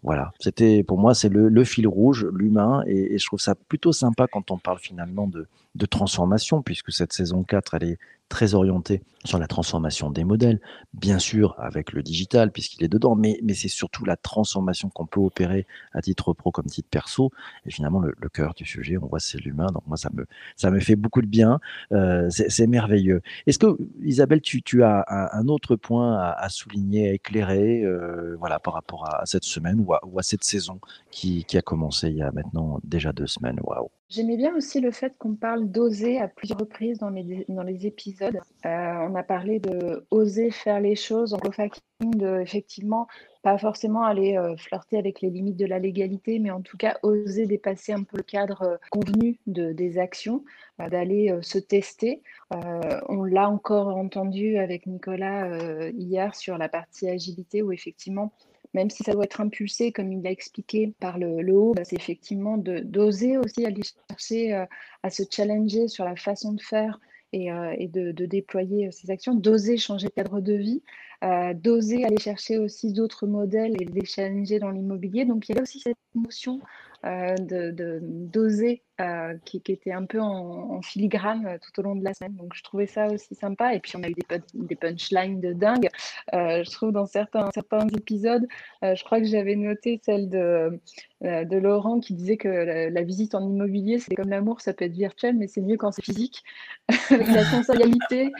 voilà, 0.03 0.31
c'était 0.39 0.83
pour 0.83 0.97
moi 0.97 1.13
c'est 1.13 1.29
le, 1.29 1.63
fil 1.63 1.87
rouge, 1.87 2.25
l'humain, 2.33 2.83
et, 2.87 3.19
je 3.19 3.25
trouve 3.25 3.39
ça 3.39 3.53
plutôt 3.53 3.91
sympa 3.91 4.27
quand 4.27 4.49
on 4.49 4.57
parle 4.57 4.79
finalement 4.79 5.27
de, 5.27 5.47
de 5.75 5.85
transformation, 5.85 6.61
puisque 6.61 6.91
cette 6.91 7.13
saison 7.13 7.43
4, 7.43 7.75
elle 7.75 7.83
est 7.83 7.99
très 8.31 8.53
orienté 8.53 9.03
sur 9.25 9.37
la 9.37 9.45
transformation 9.45 10.09
des 10.09 10.23
modèles, 10.23 10.61
bien 10.93 11.19
sûr 11.19 11.53
avec 11.59 11.91
le 11.91 12.01
digital 12.01 12.49
puisqu'il 12.51 12.83
est 12.83 12.87
dedans, 12.87 13.13
mais, 13.13 13.37
mais 13.43 13.53
c'est 13.53 13.67
surtout 13.67 14.05
la 14.05 14.15
transformation 14.15 14.89
qu'on 14.89 15.05
peut 15.05 15.19
opérer 15.19 15.67
à 15.91 16.01
titre 16.01 16.33
pro 16.33 16.49
comme 16.49 16.65
titre 16.65 16.87
perso. 16.89 17.29
Et 17.65 17.71
finalement, 17.71 17.99
le, 17.99 18.29
cœur 18.29 18.53
du 18.53 18.65
sujet, 18.65 18.97
on 18.97 19.05
voit, 19.05 19.19
c'est 19.19 19.37
l'humain. 19.37 19.67
Donc 19.73 19.85
moi, 19.85 19.97
ça 19.97 20.09
me, 20.13 20.25
ça 20.55 20.71
me 20.71 20.79
fait 20.79 20.95
beaucoup 20.95 21.21
de 21.21 21.27
bien. 21.27 21.59
Euh, 21.91 22.29
c'est 22.29 22.67
merveilleux. 22.67 23.21
Est-ce 23.47 23.59
que, 23.59 23.77
Isabelle, 24.01 24.41
tu, 24.41 24.63
tu 24.63 24.81
as 24.81 25.05
un, 25.33 25.47
autre 25.49 25.75
point 25.75 26.17
à, 26.17 26.47
souligner, 26.49 27.09
à 27.09 27.13
éclairer 27.13 27.83
euh, 27.83 28.37
voilà, 28.39 28.59
par 28.59 28.73
rapport 28.73 29.13
à, 29.13 29.25
cette 29.25 29.43
semaine 29.43 29.83
ou 29.85 29.93
à, 29.93 29.99
ou 30.05 30.17
à 30.17 30.23
cette 30.23 30.45
saison 30.45 30.79
qui, 31.11 31.43
qui, 31.43 31.57
a 31.57 31.61
commencé 31.61 32.07
il 32.07 32.15
y 32.15 32.23
a 32.23 32.31
maintenant 32.31 32.79
déjà 32.85 33.11
deux 33.11 33.27
semaines? 33.27 33.59
Waouh 33.61 33.89
J'aimais 34.11 34.35
bien 34.35 34.53
aussi 34.57 34.81
le 34.81 34.91
fait 34.91 35.17
qu'on 35.17 35.35
parle 35.35 35.71
d'oser 35.71 36.19
à 36.19 36.27
plusieurs 36.27 36.59
reprises 36.59 36.97
dans 36.97 37.09
les, 37.09 37.45
dans 37.47 37.63
les 37.63 37.87
épisodes. 37.87 38.41
Euh, 38.65 39.07
on 39.09 39.15
a 39.15 39.23
parlé 39.23 39.59
de 39.59 40.05
oser 40.11 40.51
faire 40.51 40.81
les 40.81 40.97
choses 40.97 41.33
en 41.33 41.37
co-facking, 41.37 41.81
de 42.17 42.41
effectivement 42.41 43.07
pas 43.41 43.57
forcément 43.57 44.03
aller 44.03 44.35
euh, 44.35 44.57
flirter 44.57 44.97
avec 44.97 45.21
les 45.21 45.29
limites 45.29 45.55
de 45.55 45.65
la 45.65 45.79
légalité, 45.79 46.39
mais 46.39 46.51
en 46.51 46.59
tout 46.59 46.75
cas 46.75 46.97
oser 47.03 47.45
dépasser 47.45 47.93
un 47.93 48.03
peu 48.03 48.17
le 48.17 48.23
cadre 48.23 48.63
euh, 48.63 48.77
convenu 48.89 49.39
de, 49.47 49.71
des 49.71 49.97
actions, 49.97 50.43
d'aller 50.77 51.33
se 51.41 51.57
tester. 51.57 52.21
on 52.49 53.23
l'a 53.23 53.47
encore 53.49 53.95
entendu 53.95 54.57
avec 54.57 54.87
Nicolas 54.87 55.89
hier 55.91 56.35
sur 56.35 56.57
la 56.57 56.67
partie 56.67 57.07
agilité 57.07 57.61
où 57.61 57.71
effectivement 57.71 58.33
même 58.73 58.89
si 58.89 59.03
ça 59.03 59.13
doit 59.13 59.25
être 59.25 59.41
impulsé, 59.41 59.91
comme 59.91 60.11
il 60.11 60.21
l'a 60.21 60.31
expliqué, 60.31 60.93
par 60.99 61.17
le, 61.17 61.53
haut, 61.53 61.73
bah, 61.73 61.83
c'est 61.83 61.95
effectivement 61.95 62.57
d'oser 62.57 63.37
aussi 63.37 63.65
aller 63.65 63.81
chercher 64.09 64.53
euh, 64.53 64.65
à 65.03 65.09
se 65.09 65.23
challenger 65.29 65.87
sur 65.87 66.05
la 66.05 66.15
façon 66.15 66.53
de 66.53 66.61
faire 66.61 66.99
et, 67.33 67.51
euh, 67.51 67.75
de, 67.87 68.25
déployer 68.25 68.91
ces 68.91 69.11
actions, 69.11 69.35
d'oser 69.35 69.77
changer 69.77 70.07
de 70.07 70.13
cadre 70.13 70.41
de 70.41 70.53
vie, 70.53 70.81
euh, 71.23 71.53
d'oser 71.53 72.03
aller 72.03 72.19
chercher 72.19 72.57
aussi 72.57 72.93
d'autres 72.93 73.27
modèles 73.27 73.81
et 73.81 73.85
les 73.85 74.05
challenger 74.05 74.59
dans 74.59 74.71
l'immobilier. 74.71 75.25
Donc 75.25 75.47
il 75.49 75.55
y 75.55 75.59
a 75.59 75.61
aussi 75.61 75.79
cette 75.79 75.97
notion 76.15 76.59
euh, 76.59 76.65
de 77.03 77.99
d'oser 78.01 78.83
euh, 79.01 79.35
qui, 79.45 79.61
était 79.67 79.91
un 79.91 80.05
peu 80.05 80.19
en, 80.19 80.81
filigrane 80.81 81.45
euh, 81.47 81.57
tout 81.57 81.79
au 81.79 81.83
long 81.83 81.95
de 81.95 82.03
la 82.03 82.13
semaine. 82.13 82.35
Donc 82.35 82.53
je 82.53 82.61
trouvais 82.61 82.85
ça 82.85 83.07
aussi 83.07 83.33
sympa. 83.33 83.73
Et 83.73 83.79
puis 83.79 83.93
on 83.95 84.03
a 84.03 84.09
eu 84.09 84.13
des, 84.53 84.75
punchlines 84.75 85.39
de 85.39 85.53
dingue. 85.53 85.87
je 86.33 86.71
trouve 86.71 86.91
dans 86.91 87.05
certains, 87.05 87.49
épisodes, 87.95 88.45
je 88.83 89.03
crois 89.03 89.19
que 89.19 89.25
j'avais 89.25 89.55
noté 89.55 89.99
celle 90.03 90.29
de, 90.29 90.79
de 91.21 91.57
Laurent 91.57 91.99
qui 91.99 92.13
disait 92.13 92.37
que 92.37 92.47
la, 92.47 93.03
visite 93.03 93.33
en 93.33 93.47
immobilier, 93.47 93.99
c'est 93.99 94.13
comme 94.13 94.29
l'amour, 94.29 94.61
ça 94.61 94.73
peut 94.73 94.85
être 94.85 94.93
virtuel, 94.93 95.35
mais 95.35 95.47
c'est 95.47 95.61
mieux 95.61 95.77
quand 95.77 95.91
c'est 95.91 96.03
physique. 96.03 96.43
la 97.09 97.45
sensorialité, 97.45 98.31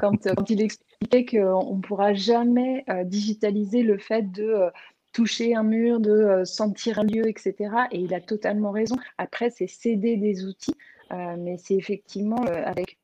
quand, 0.00 0.16
quand 0.36 0.50
il 0.50 0.62
expliquait 0.62 1.24
qu'on 1.26 1.76
ne 1.76 1.80
pourra 1.80 2.14
jamais 2.14 2.84
digitaliser 3.04 3.82
le 3.82 3.98
fait 3.98 4.30
de 4.30 4.70
toucher 5.12 5.54
un 5.54 5.62
mur, 5.62 6.00
de 6.00 6.10
euh, 6.10 6.44
sentir 6.44 6.98
un 6.98 7.04
lieu, 7.04 7.28
etc. 7.28 7.54
Et 7.90 8.00
il 8.00 8.14
a 8.14 8.20
totalement 8.20 8.70
raison. 8.70 8.96
Après, 9.18 9.50
c'est 9.50 9.66
céder 9.66 10.16
des 10.16 10.44
outils, 10.44 10.74
euh, 11.12 11.36
mais 11.38 11.56
c'est 11.58 11.74
effectivement 11.74 12.44
euh, 12.46 12.62
avec, 12.64 12.98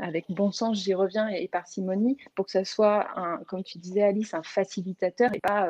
avec 0.00 0.26
bon 0.28 0.52
sens, 0.52 0.82
j'y 0.82 0.94
reviens, 0.94 1.28
et, 1.28 1.48
parcimonie, 1.48 2.16
pour 2.36 2.46
que 2.46 2.52
ça 2.52 2.64
soit, 2.64 3.08
un, 3.18 3.38
comme 3.48 3.64
tu 3.64 3.78
disais 3.78 4.02
Alice, 4.02 4.34
un 4.34 4.42
facilitateur 4.42 5.34
et 5.34 5.40
pas 5.40 5.68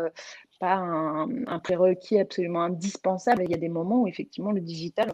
pas 0.63 0.77
un, 0.77 1.59
prérequis 1.59 2.21
absolument 2.21 2.63
indispensable. 2.63 3.43
Il 3.45 3.51
y 3.51 3.55
a 3.55 3.59
des 3.59 3.69
moments 3.69 4.03
où 4.03 4.07
effectivement 4.07 4.53
le 4.53 4.61
digital, 4.61 5.13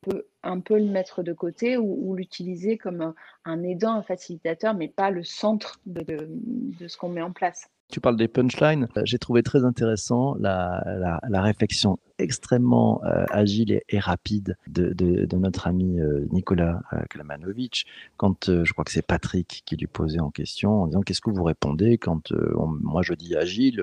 peut 0.00 0.26
un 0.42 0.60
peu 0.60 0.78
le 0.78 0.86
mettre 0.86 1.22
de 1.22 1.32
côté 1.32 1.76
ou, 1.76 2.14
l'utiliser 2.14 2.78
comme 2.78 3.14
un, 3.44 3.62
aidant, 3.62 3.94
un 3.94 4.02
facilitateur, 4.02 4.74
mais 4.74 4.88
pas 4.88 5.10
le 5.10 5.24
centre 5.24 5.80
de 5.86 6.86
ce 6.86 6.96
qu'on 6.96 7.08
met 7.08 7.22
en 7.22 7.32
place. 7.32 7.68
Tu 7.90 8.00
parles 8.00 8.18
des 8.18 8.28
punchlines. 8.28 8.86
Euh, 8.98 9.02
j'ai 9.04 9.18
trouvé 9.18 9.42
très 9.42 9.64
intéressant 9.64 10.34
la, 10.38 10.82
la, 10.84 11.20
la 11.26 11.42
réflexion 11.42 11.98
extrêmement 12.18 13.02
euh, 13.04 13.24
agile 13.30 13.80
et, 13.88 13.98
rapide 13.98 14.56
de, 14.66 14.92
de, 14.92 15.24
de, 15.24 15.36
notre 15.36 15.66
ami 15.66 15.98
euh, 15.98 16.26
Nicolas 16.30 16.82
Klamanovic 17.08 17.86
quand 18.16 18.50
je 18.64 18.70
crois 18.72 18.84
que 18.84 18.90
c'est 18.90 19.06
Patrick 19.06 19.62
qui 19.64 19.76
lui 19.76 19.86
posait 19.86 20.20
en 20.20 20.30
question 20.30 20.82
en 20.82 20.86
disant 20.88 21.00
qu'est-ce 21.00 21.20
que 21.20 21.30
vous 21.30 21.44
répondez 21.44 21.96
quand 21.96 22.32
moi 22.66 23.02
je 23.02 23.14
dis 23.14 23.36
agile, 23.36 23.82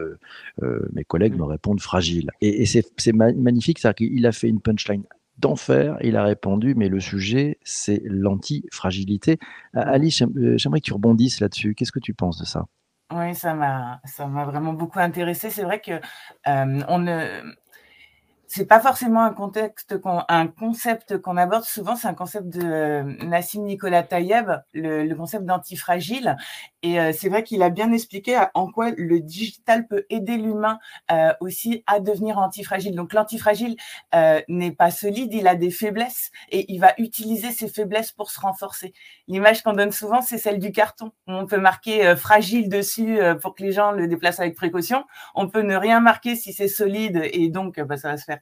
mes 0.91 1.05
collègues 1.05 1.37
me 1.37 1.45
répondent 1.45 1.79
fragile. 1.79 2.29
Et, 2.41 2.63
et 2.63 2.65
c'est 2.65 3.13
magnifique, 3.13 3.79
c'est-à-dire 3.79 4.07
qu'il 4.07 4.25
a 4.25 4.31
fait 4.31 4.49
une 4.49 4.59
punchline 4.59 5.03
d'enfer. 5.37 5.97
Il 6.01 6.17
a 6.17 6.23
répondu, 6.23 6.75
mais 6.75 6.89
le 6.89 6.99
sujet, 6.99 7.57
c'est 7.63 8.01
l'anti-fragilité. 8.05 9.37
Alice, 9.73 10.23
j'aimerais 10.55 10.79
que 10.79 10.85
tu 10.85 10.93
rebondisses 10.93 11.39
là-dessus. 11.39 11.75
Qu'est-ce 11.75 11.91
que 11.91 11.99
tu 11.99 12.13
penses 12.13 12.39
de 12.39 12.45
ça? 12.45 12.65
Oui, 13.13 13.35
ça 13.35 13.53
m'a 13.53 14.01
ça 14.03 14.25
m'a 14.25 14.45
vraiment 14.45 14.73
beaucoup 14.73 14.99
intéressé. 14.99 15.51
C'est 15.51 15.63
vrai 15.63 15.79
que 15.79 15.91
euh, 15.91 16.81
on 16.87 16.97
ne 16.97 17.39
c'est 18.47 18.65
pas 18.65 18.79
forcément 18.79 19.23
un 19.23 19.33
contexte 19.33 19.95
un 20.29 20.47
concept 20.47 21.17
qu'on 21.17 21.37
aborde 21.37 21.63
souvent, 21.63 21.95
c'est 21.95 22.07
un 22.07 22.13
concept 22.13 22.47
de 22.49 22.61
euh, 22.63 23.03
Nassim 23.25 23.63
Nicolas 23.63 24.03
Tayeb, 24.03 24.49
le, 24.73 25.05
le 25.05 25.15
concept 25.15 25.45
d'antifragile. 25.45 26.35
Et 26.85 26.99
euh, 26.99 27.11
c'est 27.17 27.29
vrai 27.29 27.41
qu'il 27.41 27.63
a 27.63 27.71
bien 27.71 27.91
expliqué 27.91 28.39
en 28.53 28.71
quoi 28.71 28.91
le 28.95 29.19
digital 29.19 29.87
peut 29.87 30.05
aider 30.11 30.37
l'humain 30.37 30.77
euh, 31.11 31.33
aussi 31.39 31.83
à 31.87 31.99
devenir 31.99 32.37
antifragile. 32.37 32.95
Donc 32.95 33.11
l'antifragile 33.13 33.75
euh, 34.13 34.39
n'est 34.49 34.71
pas 34.71 34.91
solide, 34.91 35.33
il 35.33 35.47
a 35.47 35.55
des 35.55 35.71
faiblesses 35.71 36.29
et 36.51 36.71
il 36.71 36.79
va 36.79 36.93
utiliser 36.99 37.51
ses 37.51 37.69
faiblesses 37.69 38.11
pour 38.11 38.29
se 38.29 38.39
renforcer. 38.39 38.93
L'image 39.27 39.63
qu'on 39.63 39.73
donne 39.73 39.91
souvent, 39.91 40.21
c'est 40.21 40.37
celle 40.37 40.59
du 40.59 40.71
carton. 40.71 41.11
On 41.25 41.47
peut 41.47 41.57
marquer 41.57 42.15
fragile 42.15 42.69
dessus 42.69 43.17
pour 43.41 43.55
que 43.55 43.63
les 43.63 43.71
gens 43.71 43.91
le 43.91 44.07
déplacent 44.07 44.39
avec 44.39 44.55
précaution. 44.55 45.05
On 45.33 45.49
peut 45.49 45.63
ne 45.63 45.75
rien 45.75 46.01
marquer 46.01 46.35
si 46.35 46.53
c'est 46.53 46.67
solide 46.67 47.19
et 47.31 47.49
donc 47.49 47.79
bah, 47.79 47.97
ça 47.97 48.09
va 48.09 48.17
se 48.17 48.25
faire 48.25 48.34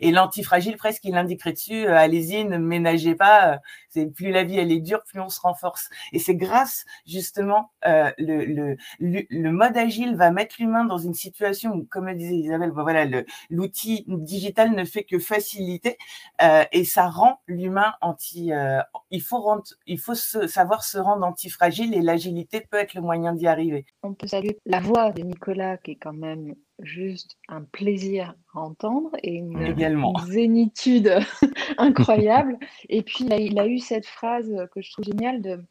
Et 0.00 0.10
l'antifragile, 0.12 0.76
presque, 0.76 1.04
il 1.04 1.16
indiquerait 1.16 1.52
dessus, 1.52 1.86
allez-y, 1.86 2.44
ne 2.44 2.58
ménagez 2.58 3.14
pas. 3.14 3.60
c'est 3.88 4.06
plus 4.06 4.30
la 4.30 4.44
vie 4.44 4.58
elle 4.58 4.72
est 4.72 4.80
dure, 4.80 5.02
plus 5.04 5.20
on 5.20 5.28
se 5.28 5.40
renforce. 5.40 5.90
Et 6.12 6.18
c'est 6.18 6.34
grâce 6.34 6.84
justement 7.06 7.70
euh, 7.86 8.10
le, 8.18 8.76
le, 8.98 9.52
mode 9.52 9.76
agile 9.76 10.16
va 10.16 10.30
mettre 10.30 10.56
l'humain 10.58 10.84
dans 10.84 10.98
une 10.98 11.14
situation 11.14 11.72
où, 11.72 11.84
comme 11.84 12.06
le 12.06 12.14
disait 12.14 12.36
Isabelle, 12.36 12.70
bah, 12.70 12.82
voilà, 12.82 13.06
l'outil 13.50 14.04
digital 14.06 14.72
ne 14.72 14.84
fait 14.84 15.04
que 15.04 15.18
faciliter 15.18 15.98
euh, 16.42 16.64
et 16.72 16.84
ça 16.84 17.08
rend 17.08 17.40
l'humain 17.46 17.94
anti. 18.00 18.52
Euh, 18.52 18.80
il 19.10 19.20
faut 19.20 19.42
il 19.86 19.98
faut 19.98 20.14
savoir 20.14 20.84
se 20.84 20.98
rendre 20.98 21.26
anti-fragile 21.26 21.94
et 21.94 22.02
l'agilité 22.02 22.60
peut 22.60 22.78
être 22.78 22.94
le 22.94 23.02
moyen 23.02 23.32
d'y 23.32 23.46
arriver. 23.46 23.84
On 24.02 24.14
peut 24.14 24.26
saluer 24.26 24.58
la 24.66 24.80
voix 24.80 25.12
de 25.12 25.22
Nicolas 25.22 25.76
qui 25.76 25.92
est 25.92 25.96
quand 25.96 26.12
même 26.12 26.54
juste 26.82 27.38
un 27.48 27.62
plaisir 27.62 28.34
à 28.54 28.60
entendre 28.60 29.10
et 29.22 29.34
une, 29.34 29.74
zénitude 30.26 31.18
incroyable. 31.78 32.58
Et 32.88 33.02
puis, 33.02 33.24
il 33.24 33.58
a, 33.58 33.66
eu 33.66 33.78
cette 33.78 34.06
phrase 34.06 34.52
que 34.74 34.82
je 34.82 34.92
trouve 34.92 35.04
géniale 35.04 35.40
de 35.40 35.62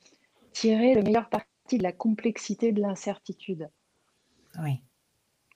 tirer 0.53 0.95
le 0.95 1.03
meilleur 1.03 1.29
parti 1.29 1.77
de 1.77 1.83
la 1.83 1.91
complexité 1.91 2.71
de 2.71 2.81
l'incertitude. 2.81 3.69
Oui. 4.61 4.81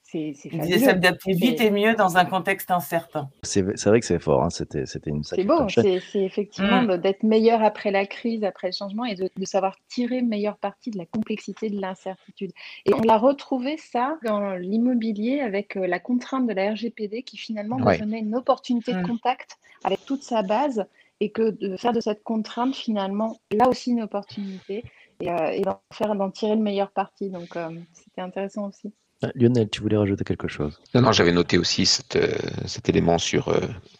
C'est 0.08 0.34
s'adapter 0.34 1.32
vite 1.32 1.60
et 1.60 1.70
mieux 1.72 1.94
dans 1.94 2.16
un 2.16 2.24
contexte 2.24 2.70
incertain. 2.70 3.28
C'est 3.42 3.62
vrai 3.62 3.98
que 3.98 4.06
c'est 4.06 4.20
fort, 4.20 4.44
hein. 4.44 4.50
c'était 4.50 4.84
une 5.06 5.24
C'est 5.24 5.42
beau, 5.42 5.68
c'est 5.68 6.00
effectivement 6.14 6.82
mm. 6.82 6.98
d'être 6.98 7.24
meilleur 7.24 7.62
après 7.64 7.90
la 7.90 8.06
crise, 8.06 8.44
après 8.44 8.68
le 8.68 8.72
changement 8.72 9.04
et 9.04 9.16
de, 9.16 9.28
savoir 9.44 9.76
tirer 9.88 10.22
meilleure 10.22 10.58
partie 10.58 10.92
de 10.92 10.98
la 10.98 11.06
complexité 11.06 11.70
de 11.70 11.80
l'incertitude. 11.80 12.52
Et 12.84 12.94
on 12.94 13.00
l'a 13.00 13.18
retrouvé 13.18 13.78
ça 13.78 14.16
dans 14.24 14.54
l'immobilier 14.54 15.40
avec 15.40 15.76
euh, 15.76 15.88
la 15.88 15.98
contrainte 15.98 16.46
de 16.46 16.52
la 16.52 16.70
RGPD 16.70 17.24
qui 17.24 17.36
finalement 17.36 17.76
nous 17.76 17.98
donnait 17.98 18.20
une 18.20 18.36
opportunité 18.36 18.92
de 18.92 19.00
mm. 19.00 19.08
contact 19.08 19.58
avec 19.82 20.04
toute 20.04 20.22
sa 20.22 20.42
base 20.42 20.86
et 21.18 21.30
que 21.30 21.50
de 21.50 21.76
faire 21.76 21.92
de 21.92 22.00
cette 22.00 22.22
contrainte 22.22 22.76
finalement 22.76 23.38
là 23.50 23.68
aussi 23.68 23.90
une 23.90 24.02
opportunité 24.02 24.84
et, 25.20 25.30
euh, 25.30 25.60
d'en 25.62 25.80
faire 25.92 26.14
d'en 26.14 26.30
tirer 26.30 26.54
le 26.54 26.62
meilleur 26.62 26.92
parti. 26.92 27.28
Donc 27.28 27.56
euh, 27.56 27.70
c'était 27.92 28.20
intéressant 28.20 28.68
aussi. 28.68 28.92
Ah, 29.22 29.30
Lionel, 29.34 29.68
tu 29.70 29.80
voulais 29.80 29.96
rajouter 29.96 30.24
quelque 30.24 30.48
chose? 30.48 30.78
Non, 30.94 31.00
non 31.00 31.12
j'avais 31.12 31.32
noté 31.32 31.56
aussi 31.58 31.88
euh, 32.16 32.32
cet 32.66 32.88
élément 32.88 33.18
sur 33.18 33.48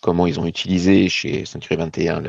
comment 0.02 0.26
ils 0.26 0.38
ont 0.38 0.46
utilisé 0.46 1.08
chez 1.08 1.46
Century 1.46 1.76
21 1.76 2.22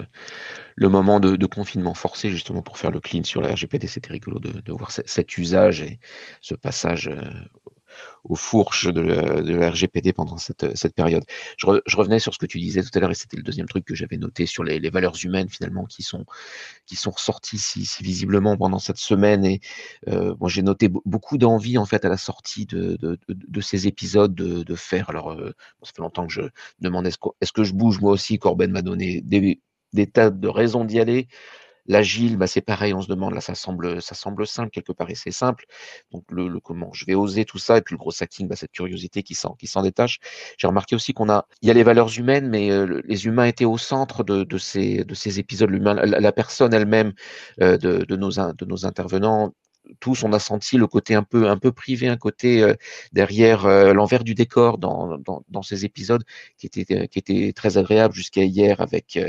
le, 0.75 0.89
moment 0.89 1.19
de, 1.19 1.45
confinement 1.45 1.93
forcé, 1.93 2.29
justement 2.29 2.61
pour 2.61 2.77
faire 2.77 2.91
le 2.91 3.01
clean 3.01 3.23
sur 3.23 3.41
la 3.41 3.51
RGPD. 3.53 3.87
C'était 3.87 4.13
rigolo 4.13 4.39
de, 4.39 4.61
de 4.61 4.71
voir 4.71 4.91
cet 4.91 5.37
usage 5.37 5.81
et 5.81 5.99
ce 6.39 6.55
passage 6.55 7.09
aux 8.23 8.35
fourches 8.35 8.87
de, 8.87 9.01
la 9.01 9.69
RGPD 9.69 10.13
pendant 10.13 10.37
cette, 10.37 10.75
cette 10.75 10.93
période. 10.93 11.23
Je, 11.57 11.97
revenais 11.97 12.19
sur 12.19 12.33
ce 12.33 12.39
que 12.39 12.45
tu 12.45 12.59
disais 12.59 12.83
tout 12.83 12.89
à 12.93 12.99
l'heure, 12.99 13.11
et 13.11 13.15
c'était 13.15 13.37
le 13.37 13.43
deuxième 13.43 13.67
truc 13.67 13.85
que 13.85 13.95
j'avais 13.95 14.17
noté 14.17 14.45
sur 14.45 14.63
les, 14.63 14.89
valeurs 14.89 15.15
humaines 15.23 15.49
finalement 15.49 15.85
qui 15.85 16.03
sont, 16.03 16.25
qui 16.85 16.95
sont 16.95 17.11
ressorties 17.11 17.57
si, 17.57 17.85
si 17.85 18.03
visiblement 18.03 18.57
pendant 18.57 18.79
cette 18.79 18.97
semaine. 18.97 19.45
Et 19.45 19.61
euh, 20.07 20.35
moi, 20.39 20.49
j'ai 20.49 20.61
noté 20.61 20.89
beaucoup 21.05 21.37
d'envie 21.37 21.77
en 21.77 21.85
fait 21.85 22.05
à 22.05 22.09
la 22.09 22.17
sortie 22.17 22.65
de, 22.65 22.97
de, 22.97 23.61
ces 23.61 23.87
épisodes 23.87 24.33
de, 24.33 24.75
faire. 24.75 25.09
Alors, 25.09 25.31
euh, 25.31 25.53
ça 25.83 25.91
fait 25.95 26.01
longtemps 26.01 26.27
que 26.27 26.33
je 26.33 26.41
demande 26.79 27.07
est-ce 27.07 27.51
que, 27.51 27.63
je 27.63 27.73
bouge 27.73 27.99
moi 27.99 28.11
aussi? 28.11 28.39
Corben 28.39 28.71
m'a 28.71 28.81
donné 28.81 29.21
des 29.21 30.07
tas 30.07 30.29
de 30.29 30.47
raisons 30.47 30.85
d'y 30.85 30.99
aller. 30.99 31.27
L'agile, 31.87 32.37
bah, 32.37 32.47
c'est 32.47 32.61
pareil, 32.61 32.93
on 32.93 33.01
se 33.01 33.07
demande, 33.07 33.33
là, 33.33 33.41
ça 33.41 33.55
semble, 33.55 34.01
ça 34.01 34.15
semble 34.15 34.45
simple, 34.45 34.69
quelque 34.71 34.91
part, 34.91 35.09
et 35.09 35.15
c'est 35.15 35.31
simple. 35.31 35.65
Donc, 36.11 36.23
le, 36.29 36.59
comment 36.59 36.91
je 36.93 37.05
vais 37.05 37.15
oser 37.15 37.45
tout 37.45 37.57
ça, 37.57 37.77
et 37.77 37.81
puis 37.81 37.93
le 37.95 37.99
gros 37.99 38.11
hacking, 38.19 38.47
bah, 38.47 38.55
cette 38.55 38.71
curiosité 38.71 39.23
qui 39.23 39.35
s'en, 39.35 39.53
qui 39.55 39.67
s'en 39.67 39.81
détache. 39.81 40.19
J'ai 40.57 40.67
remarqué 40.67 40.95
aussi 40.95 41.13
qu'on 41.13 41.29
a, 41.29 41.47
il 41.61 41.67
y 41.67 41.71
a 41.71 41.73
les 41.73 41.83
valeurs 41.83 42.17
humaines, 42.17 42.49
mais 42.49 42.71
euh, 42.71 43.01
les 43.05 43.25
humains 43.25 43.45
étaient 43.45 43.65
au 43.65 43.77
centre 43.77 44.23
de, 44.23 44.57
ces, 44.57 45.03
de 45.03 45.13
ces 45.13 45.39
épisodes. 45.39 45.69
L'humain, 45.69 45.93
la, 45.93 46.31
personne 46.31 46.73
elle-même 46.73 47.13
euh, 47.61 47.77
de, 47.77 48.15
nos, 48.15 48.31
de 48.31 48.65
nos 48.65 48.85
intervenants 48.85 49.53
tous, 49.99 50.23
on 50.23 50.33
a 50.33 50.39
senti 50.39 50.77
le 50.77 50.87
côté 50.87 51.15
un 51.15 51.23
peu, 51.23 51.49
un 51.49 51.57
peu 51.57 51.71
privé, 51.71 52.07
un 52.07 52.17
côté 52.17 52.61
euh, 52.61 52.73
derrière 53.13 53.65
euh, 53.65 53.93
l'envers 53.93 54.23
du 54.23 54.33
décor 54.33 54.77
dans, 54.77 55.17
dans, 55.17 55.43
dans, 55.49 55.61
ces 55.61 55.85
épisodes 55.85 56.23
qui 56.57 56.67
était, 56.67 56.85
euh, 56.95 57.05
qui 57.07 57.19
était 57.19 57.53
très 57.53 57.77
agréable 57.77 58.13
jusqu'à 58.13 58.43
hier 58.43 58.81
avec, 58.81 59.19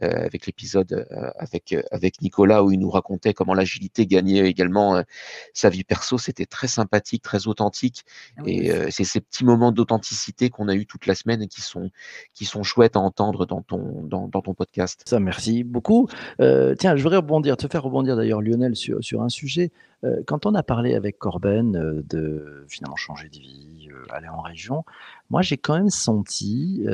avec 0.00 0.46
l'épisode 0.46 1.06
avec, 1.36 1.74
avec 1.90 2.20
Nicolas 2.22 2.62
où 2.64 2.70
il 2.70 2.78
nous 2.78 2.90
racontait 2.90 3.34
comment 3.34 3.54
l'agilité 3.54 4.06
gagnait 4.06 4.48
également 4.48 5.02
sa 5.52 5.68
vie 5.68 5.84
perso. 5.84 6.18
C'était 6.18 6.46
très 6.46 6.68
sympathique, 6.68 7.22
très 7.22 7.46
authentique. 7.46 8.04
Ah 8.36 8.42
et 8.46 8.90
c'est 8.90 9.04
ces 9.04 9.20
petits 9.20 9.44
moments 9.44 9.72
d'authenticité 9.72 10.50
qu'on 10.50 10.68
a 10.68 10.74
eu 10.74 10.86
toute 10.86 11.06
la 11.06 11.14
semaine 11.14 11.42
et 11.42 11.48
qui 11.48 11.60
sont, 11.60 11.90
qui 12.34 12.44
sont 12.44 12.62
chouettes 12.62 12.96
à 12.96 13.00
entendre 13.00 13.46
dans 13.46 13.62
ton, 13.62 14.02
dans, 14.04 14.28
dans 14.28 14.42
ton 14.42 14.54
podcast. 14.54 15.02
Ça, 15.06 15.20
merci 15.20 15.64
beaucoup. 15.64 16.08
tiens, 16.38 16.96
je 16.96 17.02
voudrais 17.02 17.18
rebondir, 17.18 17.56
te 17.56 17.68
faire 17.68 17.82
rebondir 17.82 18.16
d'ailleurs, 18.16 18.40
Lionel, 18.40 18.76
sur, 18.76 19.02
sur 19.02 19.22
un 19.22 19.28
sujet. 19.28 19.70
Euh, 20.04 20.22
quand 20.26 20.46
on 20.46 20.54
a 20.54 20.62
parlé 20.62 20.94
avec 20.94 21.18
Corben 21.18 21.76
euh, 21.76 22.02
de 22.04 22.64
finalement 22.68 22.96
changer 22.96 23.28
de 23.28 23.38
vie, 23.38 23.88
euh, 23.90 24.04
aller 24.10 24.28
en 24.28 24.40
région, 24.40 24.84
moi 25.30 25.42
j'ai 25.42 25.56
quand 25.56 25.74
même 25.74 25.90
senti, 25.90 26.84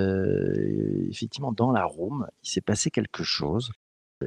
effectivement, 1.11 1.53
dans 1.53 1.73
la 1.73 1.85
room, 1.85 2.27
il 2.43 2.51
s'est 2.51 2.61
passé 2.61 2.91
quelque 2.91 3.23
chose 3.25 3.73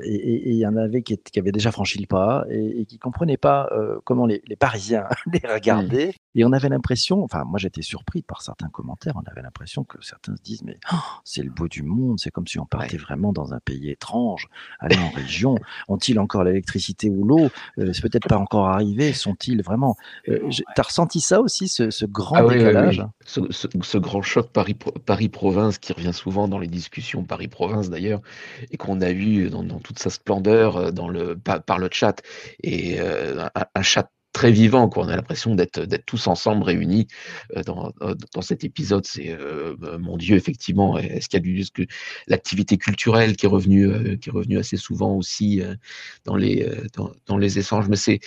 et 0.03 0.51
il 0.51 0.57
y 0.57 0.65
en 0.65 0.75
avait 0.75 1.01
qui, 1.01 1.17
qui, 1.17 1.39
avaient 1.39 1.51
déjà 1.51 1.71
franchi 1.71 1.99
le 1.99 2.07
pas 2.07 2.45
et, 2.49 2.85
qui 2.85 2.97
comprenaient 2.97 3.37
pas 3.37 3.69
euh, 3.71 3.99
comment 4.03 4.25
les, 4.25 4.41
les, 4.47 4.55
Parisiens 4.55 5.05
les 5.33 5.41
regardaient. 5.47 6.13
Et 6.35 6.43
on 6.43 6.51
avait 6.51 6.69
l'impression, 6.69 7.23
enfin 7.23 7.43
moi 7.45 7.59
j'étais 7.59 7.81
surpris 7.81 8.21
par 8.21 8.41
certains 8.41 8.69
commentaires, 8.69 9.13
on 9.15 9.29
avait 9.29 9.41
l'impression 9.41 9.83
que 9.83 10.03
certains 10.03 10.35
se 10.35 10.41
disent 10.41 10.63
mais 10.63 10.77
oh, 10.91 10.97
c'est 11.23 11.43
le 11.43 11.49
beau 11.49 11.67
du 11.67 11.83
monde, 11.83 12.19
c'est 12.19 12.31
comme 12.31 12.47
si 12.47 12.59
on 12.59 12.65
partait 12.65 12.97
vraiment 12.97 13.31
dans 13.31 13.53
un 13.53 13.59
pays 13.59 13.89
étrange, 13.89 14.47
aller 14.79 14.97
en 14.97 15.09
région, 15.09 15.55
ont-ils 15.87 16.19
encore 16.19 16.43
l'électricité 16.43 17.09
ou 17.09 17.23
l'eau? 17.23 17.49
Euh, 17.77 17.93
C'est 17.93 18.01
peut-être 18.01 18.27
pas 18.27 18.37
encore 18.37 18.67
arrivé, 18.67 19.13
sont-ils 19.13 19.63
vraiment 19.63 19.95
euh, 20.27 20.49
T'as 20.75 20.83
ressenti 20.83 21.21
ça 21.21 21.41
aussi, 21.41 21.67
ce, 21.67 21.89
ce 21.89 22.05
grand 22.05 22.47
ah 22.49 22.53
décalage? 22.53 23.03
Ce, 23.25 23.41
ce, 23.49 23.67
ce, 23.81 23.97
grand 23.97 24.21
choc 24.21 24.49
Paris-Province 24.51 25.77
qui 25.77 25.93
revient 25.93 26.13
souvent 26.13 26.47
dans 26.47 26.59
les 26.59 26.67
discussions 26.67 27.23
Paris-Province 27.23 27.89
d'ailleurs 27.89 28.21
et 28.71 28.77
qu'on 28.77 29.01
a 29.01 29.11
eu 29.11 29.49
dans, 29.49 29.63
dans 29.63 29.79
toute 29.85 29.99
sa 29.99 30.09
splendeur 30.09 30.77
euh, 30.77 30.91
dans 30.91 31.07
le, 31.07 31.37
par, 31.37 31.77
le 31.77 31.89
chat 31.91 32.21
et 32.63 32.99
euh, 32.99 33.47
un, 33.75 33.81
chat 33.83 34.11
très 34.33 34.51
vivant. 34.51 34.89
Quoi. 34.89 35.05
On 35.05 35.09
a 35.09 35.15
l'impression 35.15 35.53
d'être, 35.55 35.85
tous 36.05 36.27
ensemble 36.27 36.63
réunis 36.63 37.07
euh, 37.55 37.63
dans, 37.63 37.93
dans 38.33 38.41
cet 38.41 38.63
épisode. 38.63 39.05
C'est 39.05 39.37
mon 39.99 40.17
Dieu, 40.17 40.35
effectivement. 40.35 40.97
Est-ce 40.97 41.29
qu'il 41.29 41.37
y 41.37 41.41
a 41.41 41.63
du 41.63 41.63
que 41.71 41.83
l'activité 42.27 42.77
culturelle 42.77 43.35
qui 43.35 43.45
est 43.45 43.49
revenue, 43.49 44.17
qui 44.19 44.29
est 44.29 44.33
revenue 44.33 44.57
assez 44.57 44.77
souvent 44.77 45.15
aussi 45.15 45.61
dans 46.25 46.35
les 46.35 46.67
dans, 46.95 47.11
dans 47.27 47.37
les 47.37 47.59
échanges? 47.59 47.87
Mais 47.87 47.95
c'est 47.95 48.19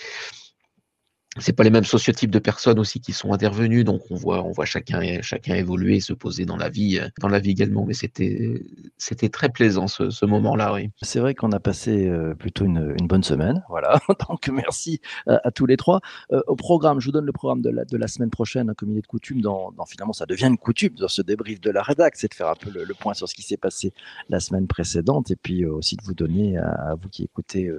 c'est 1.39 1.53
pas 1.53 1.63
les 1.63 1.69
mêmes 1.69 1.83
sociotypes 1.83 2.31
de 2.31 2.39
personnes 2.39 2.79
aussi 2.79 2.99
qui 2.99 3.13
sont 3.13 3.33
intervenus, 3.33 3.85
donc 3.85 4.01
on 4.09 4.15
voit, 4.15 4.43
on 4.43 4.51
voit 4.51 4.65
chacun, 4.65 5.21
chacun 5.21 5.55
évoluer, 5.55 5.99
se 5.99 6.13
poser 6.13 6.45
dans 6.45 6.57
la 6.57 6.69
vie, 6.69 6.99
dans 7.19 7.27
la 7.27 7.39
vie 7.39 7.51
également. 7.51 7.85
Mais 7.85 7.93
c'était, 7.93 8.61
c'était 8.97 9.29
très 9.29 9.49
plaisant 9.49 9.87
ce, 9.87 10.25
moment-là, 10.25 10.73
oui. 10.73 10.89
C'est 11.01 11.19
vrai 11.19 11.33
qu'on 11.33 11.51
a 11.51 11.59
passé 11.59 12.07
euh, 12.07 12.35
plutôt 12.35 12.65
une, 12.65 12.95
bonne 13.07 13.23
semaine, 13.23 13.63
voilà. 13.69 13.99
donc 14.29 14.47
merci 14.49 15.01
à, 15.27 15.51
tous 15.51 15.65
les 15.65 15.77
trois. 15.77 16.01
Euh, 16.31 16.41
au 16.47 16.55
programme, 16.55 16.99
je 16.99 17.05
vous 17.05 17.11
donne 17.11 17.25
le 17.25 17.31
programme 17.31 17.61
de 17.61 17.97
la, 17.97 18.07
semaine 18.07 18.29
prochaine, 18.29 18.73
comme 18.75 18.91
il 18.91 18.97
est 18.97 19.01
de 19.01 19.07
coutume. 19.07 19.41
Dans, 19.41 19.73
finalement, 19.87 20.13
ça 20.13 20.25
devient 20.25 20.47
une 20.47 20.57
coutume 20.57 20.95
dans 20.95 21.07
ce 21.07 21.21
débrief 21.21 21.61
de 21.61 21.71
la 21.71 21.81
rédac, 21.81 22.15
c'est 22.15 22.29
de 22.29 22.33
faire 22.33 22.49
un 22.49 22.55
peu 22.55 22.69
le, 22.71 22.93
point 22.93 23.13
sur 23.13 23.29
ce 23.29 23.35
qui 23.35 23.43
s'est 23.43 23.57
passé 23.57 23.93
la 24.29 24.39
semaine 24.39 24.67
précédente, 24.67 25.31
et 25.31 25.35
puis 25.35 25.63
euh, 25.63 25.73
aussi 25.73 25.95
de 25.95 26.03
vous 26.03 26.13
donner 26.13 26.57
à, 26.57 26.95
vous 27.01 27.09
qui 27.09 27.23
écoutez 27.23 27.71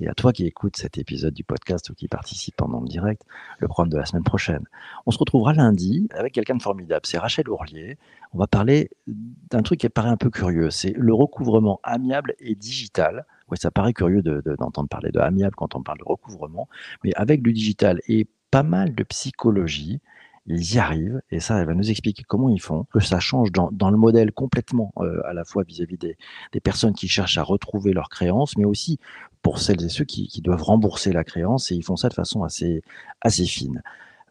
et 0.00 0.08
à 0.08 0.14
toi 0.14 0.32
qui 0.32 0.46
écoutes 0.46 0.76
cet 0.76 0.98
épisode 0.98 1.34
du 1.34 1.44
podcast 1.44 1.90
ou 1.90 1.94
qui 1.94 2.08
participe 2.08 2.56
pendant 2.56 2.80
direct, 2.80 3.22
le 3.58 3.68
programme 3.68 3.90
de 3.90 3.98
la 3.98 4.06
semaine 4.06 4.22
prochaine. 4.22 4.64
On 5.06 5.10
se 5.10 5.18
retrouvera 5.18 5.52
lundi 5.52 6.08
avec 6.14 6.34
quelqu'un 6.34 6.56
de 6.56 6.62
formidable, 6.62 7.02
c'est 7.04 7.18
Rachel 7.18 7.48
Ourlier. 7.48 7.98
On 8.32 8.38
va 8.38 8.46
parler 8.46 8.90
d'un 9.06 9.62
truc 9.62 9.80
qui 9.80 9.88
paraît 9.88 10.10
un 10.10 10.16
peu 10.16 10.30
curieux, 10.30 10.70
c'est 10.70 10.94
le 10.96 11.14
recouvrement 11.14 11.80
amiable 11.82 12.34
et 12.40 12.54
digital. 12.54 13.26
Oui, 13.50 13.56
ça 13.60 13.70
paraît 13.70 13.92
curieux 13.92 14.22
d'entendre 14.22 14.88
parler 14.88 15.10
de 15.10 15.18
amiable 15.18 15.54
quand 15.56 15.74
on 15.74 15.82
parle 15.82 15.98
de 15.98 16.04
recouvrement, 16.04 16.68
mais 17.02 17.12
avec 17.14 17.42
du 17.42 17.52
digital 17.52 18.00
et 18.08 18.26
pas 18.50 18.62
mal 18.62 18.94
de 18.94 19.02
psychologie, 19.04 20.00
ils 20.48 20.74
y 20.74 20.78
arrivent, 20.78 21.20
et 21.30 21.40
ça, 21.40 21.60
elle 21.60 21.66
va 21.66 21.74
nous 21.74 21.90
expliquer 21.90 22.22
comment 22.26 22.48
ils 22.48 22.60
font, 22.60 22.86
que 22.90 23.00
ça 23.00 23.20
change 23.20 23.52
dans, 23.52 23.70
dans 23.70 23.90
le 23.90 23.98
modèle 23.98 24.32
complètement, 24.32 24.92
euh, 24.98 25.20
à 25.26 25.34
la 25.34 25.44
fois 25.44 25.62
vis-à-vis 25.62 25.98
des, 25.98 26.16
des, 26.52 26.60
personnes 26.60 26.94
qui 26.94 27.06
cherchent 27.06 27.36
à 27.36 27.42
retrouver 27.42 27.92
leurs 27.92 28.08
créances, 28.08 28.56
mais 28.56 28.64
aussi 28.64 28.98
pour 29.42 29.58
celles 29.60 29.84
et 29.84 29.88
ceux 29.88 30.04
qui, 30.04 30.28
doivent 30.42 30.62
rembourser 30.62 31.12
la 31.12 31.24
créance, 31.24 31.70
et 31.70 31.74
ils 31.74 31.84
font 31.84 31.96
ça 31.96 32.08
de 32.08 32.14
façon 32.14 32.42
assez, 32.42 32.82
assez 33.20 33.44
fine 33.44 33.82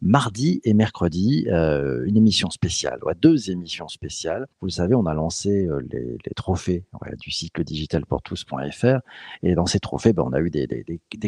mardi 0.02 0.60
et 0.64 0.74
mercredi, 0.74 1.46
euh, 1.48 2.04
une 2.06 2.16
émission 2.16 2.50
spéciale, 2.50 3.00
deux 3.20 3.50
émissions 3.50 3.88
spéciales. 3.88 4.46
Vous 4.60 4.66
le 4.66 4.72
savez, 4.72 4.94
on 4.94 5.06
a 5.06 5.14
lancé 5.14 5.66
euh, 5.66 5.80
les, 5.90 6.18
trophées 6.36 6.84
du 7.20 7.30
cycle 7.30 7.64
digital 7.64 8.06
pour 8.06 8.22
tous.fr. 8.22 9.00
Et 9.42 9.54
dans 9.54 9.66
ces 9.66 9.80
trophées, 9.80 10.12
ben, 10.12 10.24
on 10.26 10.32
a 10.32 10.40
eu 10.40 10.50
des, 10.50 10.68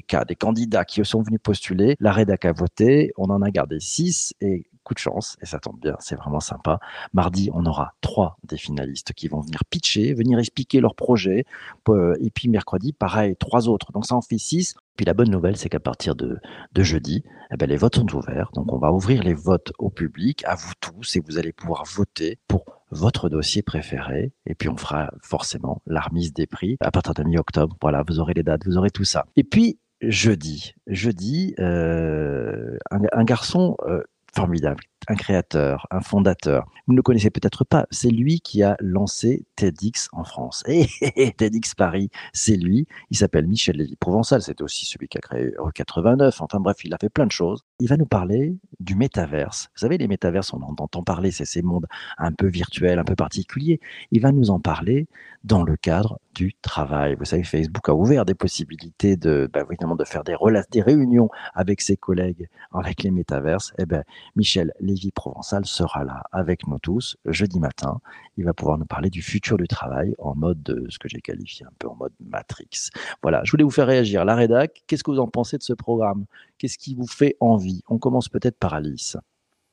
cas, 0.06 0.25
des 0.25 0.37
candidats 0.37 0.84
qui 0.84 1.04
sont 1.04 1.22
venus 1.22 1.40
postuler. 1.42 1.96
La 2.00 2.12
rédac 2.12 2.44
a 2.44 2.52
voté. 2.52 3.12
On 3.16 3.30
en 3.30 3.42
a 3.42 3.50
gardé 3.50 3.80
six 3.80 4.34
et 4.40 4.66
de 4.94 4.99
chance, 4.99 5.37
et 5.42 5.47
ça 5.47 5.59
tombe 5.59 5.80
bien, 5.80 5.97
c'est 6.00 6.16
vraiment 6.16 6.40
sympa. 6.40 6.78
Mardi, 7.12 7.50
on 7.52 7.66
aura 7.66 7.94
trois 8.00 8.38
des 8.44 8.56
finalistes 8.56 9.12
qui 9.12 9.28
vont 9.28 9.40
venir 9.40 9.64
pitcher, 9.68 10.14
venir 10.14 10.38
expliquer 10.38 10.80
leur 10.80 10.94
projet. 10.94 11.44
Euh, 11.88 12.14
et 12.20 12.30
puis 12.30 12.49
mercredi, 12.49 12.92
pareil, 12.92 13.37
trois 13.37 13.68
autres. 13.68 13.92
Donc 13.92 14.06
ça 14.06 14.14
en 14.14 14.23
fait 14.23 14.38
six. 14.38 14.75
Puis 14.97 15.06
la 15.06 15.14
bonne 15.14 15.30
nouvelle, 15.30 15.56
c'est 15.56 15.68
qu'à 15.68 15.80
partir 15.80 16.14
de, 16.14 16.38
jeudi, 16.76 17.25
eh 17.50 17.56
ben, 17.56 17.68
les 17.68 17.76
votes 17.76 17.97
sont 17.97 18.14
ouverts. 18.14 18.50
Donc 18.54 18.73
on 18.73 18.78
va 18.78 18.92
ouvrir 18.92 19.23
les 19.23 19.35
votes 19.35 19.73
au 19.78 19.90
public, 19.90 20.44
à 20.47 20.54
vous 20.54 20.73
tous, 20.80 21.16
et 21.16 21.20
vous 21.20 21.38
allez 21.38 21.52
pouvoir 21.52 21.85
voter 21.85 22.38
pour 22.49 22.64
votre 22.90 23.28
dossier 23.28 23.62
préféré. 23.62 24.32
Et 24.47 24.54
puis 24.54 24.68
on 24.68 24.76
fera 24.76 25.11
forcément 25.23 25.80
la 25.87 26.00
remise 26.00 26.32
des 26.32 26.47
prix 26.47 26.76
à 26.80 26.90
partir 26.90 27.14
de 27.14 27.23
mi-octobre. 27.23 27.76
Voilà, 27.80 28.02
vous 28.06 28.20
aurez 28.20 28.35
les 28.35 28.42
dates, 28.42 28.66
vous 28.66 28.76
aurez 28.76 28.90
tout 28.90 29.04
ça. 29.04 29.25
Et 29.37 29.44
puis 29.44 29.78
jeudi, 30.02 30.75
jeudi, 30.87 31.54
euh, 31.59 32.78
un, 32.90 33.25
garçon 33.25 33.76
euh, 33.87 34.02
formidable, 34.34 34.80
un 35.09 35.14
créateur, 35.14 35.87
un 35.90 36.00
fondateur. 36.00 36.66
Vous 36.87 36.92
ne 36.92 36.97
le 36.97 37.02
connaissez 37.02 37.30
peut-être 37.30 37.64
pas, 37.64 37.87
c'est 37.90 38.11
lui 38.11 38.40
qui 38.40 38.62
a 38.62 38.76
lancé 38.80 39.45
TEDx 39.57 40.09
en 40.12 40.25
France. 40.25 40.62
Et 40.66 41.33
TEDx 41.33 41.75
Paris, 41.75 42.11
c'est 42.33 42.57
lui. 42.57 42.87
Il 43.11 43.16
s'appelle 43.16 43.47
Michel 43.47 43.76
Lévy-Provençal, 43.76 44.42
c'est 44.42 44.61
aussi 44.61 44.87
celui 44.87 45.09
qui 45.09 45.19
a 45.19 45.21
créé 45.21 45.52
Euro 45.57 45.71
89. 45.71 46.40
Enfin 46.40 46.61
bref, 46.61 46.85
il 46.85 46.95
a 46.95 46.99
fait 47.00 47.09
plein 47.09 47.26
de 47.26 47.33
choses. 47.33 47.64
Il 47.80 47.88
va 47.88 47.97
nous 47.97 48.07
parler 48.07 48.57
du 48.78 48.95
métaverse. 48.95 49.71
Vous 49.75 49.80
savez, 49.80 49.99
les 49.99 50.09
métaverses, 50.09 50.52
on 50.52 50.62
en 50.62 50.75
entend 50.78 51.02
parler, 51.02 51.30
c'est 51.30 51.45
ces 51.45 51.62
mondes 51.62 51.87
un 52.19 52.33
peu 52.33 52.47
virtuels, 52.47 52.99
un 52.99 53.04
peu 53.04 53.16
particuliers. 53.16 53.80
Il 54.11 54.21
va 54.21 54.33
nous 54.33 54.50
en 54.50 54.61
parler 54.61 55.09
dans 55.45 55.62
le 55.62 55.76
cadre 55.76 56.21
du 56.35 56.54
travail. 56.62 57.16
Vous 57.19 57.25
savez, 57.25 57.42
Facebook 57.42 57.88
a 57.88 57.95
ouvert 57.95 58.25
des 58.25 58.35
possibilités 58.35 59.16
de, 59.16 59.49
bah, 59.52 59.64
évidemment, 59.69 59.97
de 59.97 60.04
faire 60.04 60.23
des, 60.25 60.37
des 60.71 60.83
réunions 60.83 61.28
avec 61.54 61.80
ses 61.80 61.97
collègues 61.97 62.49
avec 62.73 63.02
les 63.02 63.11
métaverses. 63.11 63.73
Eh 63.78 63.87
ben, 63.87 64.04
Michel 64.37 64.73
Lévy-Provençal 64.90 65.64
sera 65.64 66.04
là 66.04 66.25
avec 66.32 66.66
nous 66.66 66.78
tous 66.78 67.16
jeudi 67.26 67.61
matin. 67.61 68.00
Il 68.37 68.44
va 68.44 68.52
pouvoir 68.52 68.78
nous 68.78 68.87
parler 68.87 69.09
du 69.11 69.23
futur 69.23 69.56
du 69.56 69.68
travail 69.68 70.14
en 70.18 70.35
mode 70.35 70.62
de 70.62 70.86
ce 70.88 70.99
que 70.99 71.08
j'ai 71.08 71.21
qualifié 71.21 71.65
un 71.67 71.73
peu 71.78 71.88
en 71.88 71.95
mode 71.95 72.12
Matrix. 72.21 72.91
Voilà, 73.23 73.43
je 73.45 73.50
voulais 73.52 73.65
vous 73.65 73.71
faire 73.71 73.86
réagir. 73.86 74.25
La 74.25 74.34
rédac, 74.34 74.82
qu'est-ce 74.86 75.04
que 75.04 75.10
vous 75.10 75.21
en 75.21 75.28
pensez 75.28 75.58
de 75.58 75.62
ce 75.62 75.73
programme? 75.73 76.26
Qu'est-ce 76.58 76.78
qui 76.78 76.95
vous 76.95 77.06
fait 77.06 77.36
envie? 77.41 77.82
On 77.88 77.99
commence 77.99 78.28
peut-être 78.28 78.58
par 78.58 78.75
Alice 78.75 79.17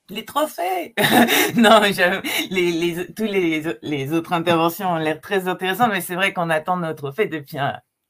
les 0.09 0.23
trophées 0.23 0.95
Non, 1.57 1.81
les, 2.49 2.71
les, 2.71 3.13
tous 3.13 3.25
les, 3.25 3.61
les 3.81 4.13
autres 4.13 4.31
interventions 4.31 4.91
ont 4.91 4.97
l'air 4.97 5.19
très 5.19 5.49
intéressantes, 5.49 5.89
mais 5.91 5.99
c'est 5.99 6.15
vrai 6.15 6.31
qu'on 6.31 6.49
attend 6.49 6.77
notre 6.77 6.95
trophée 7.03 7.25
depuis 7.25 7.57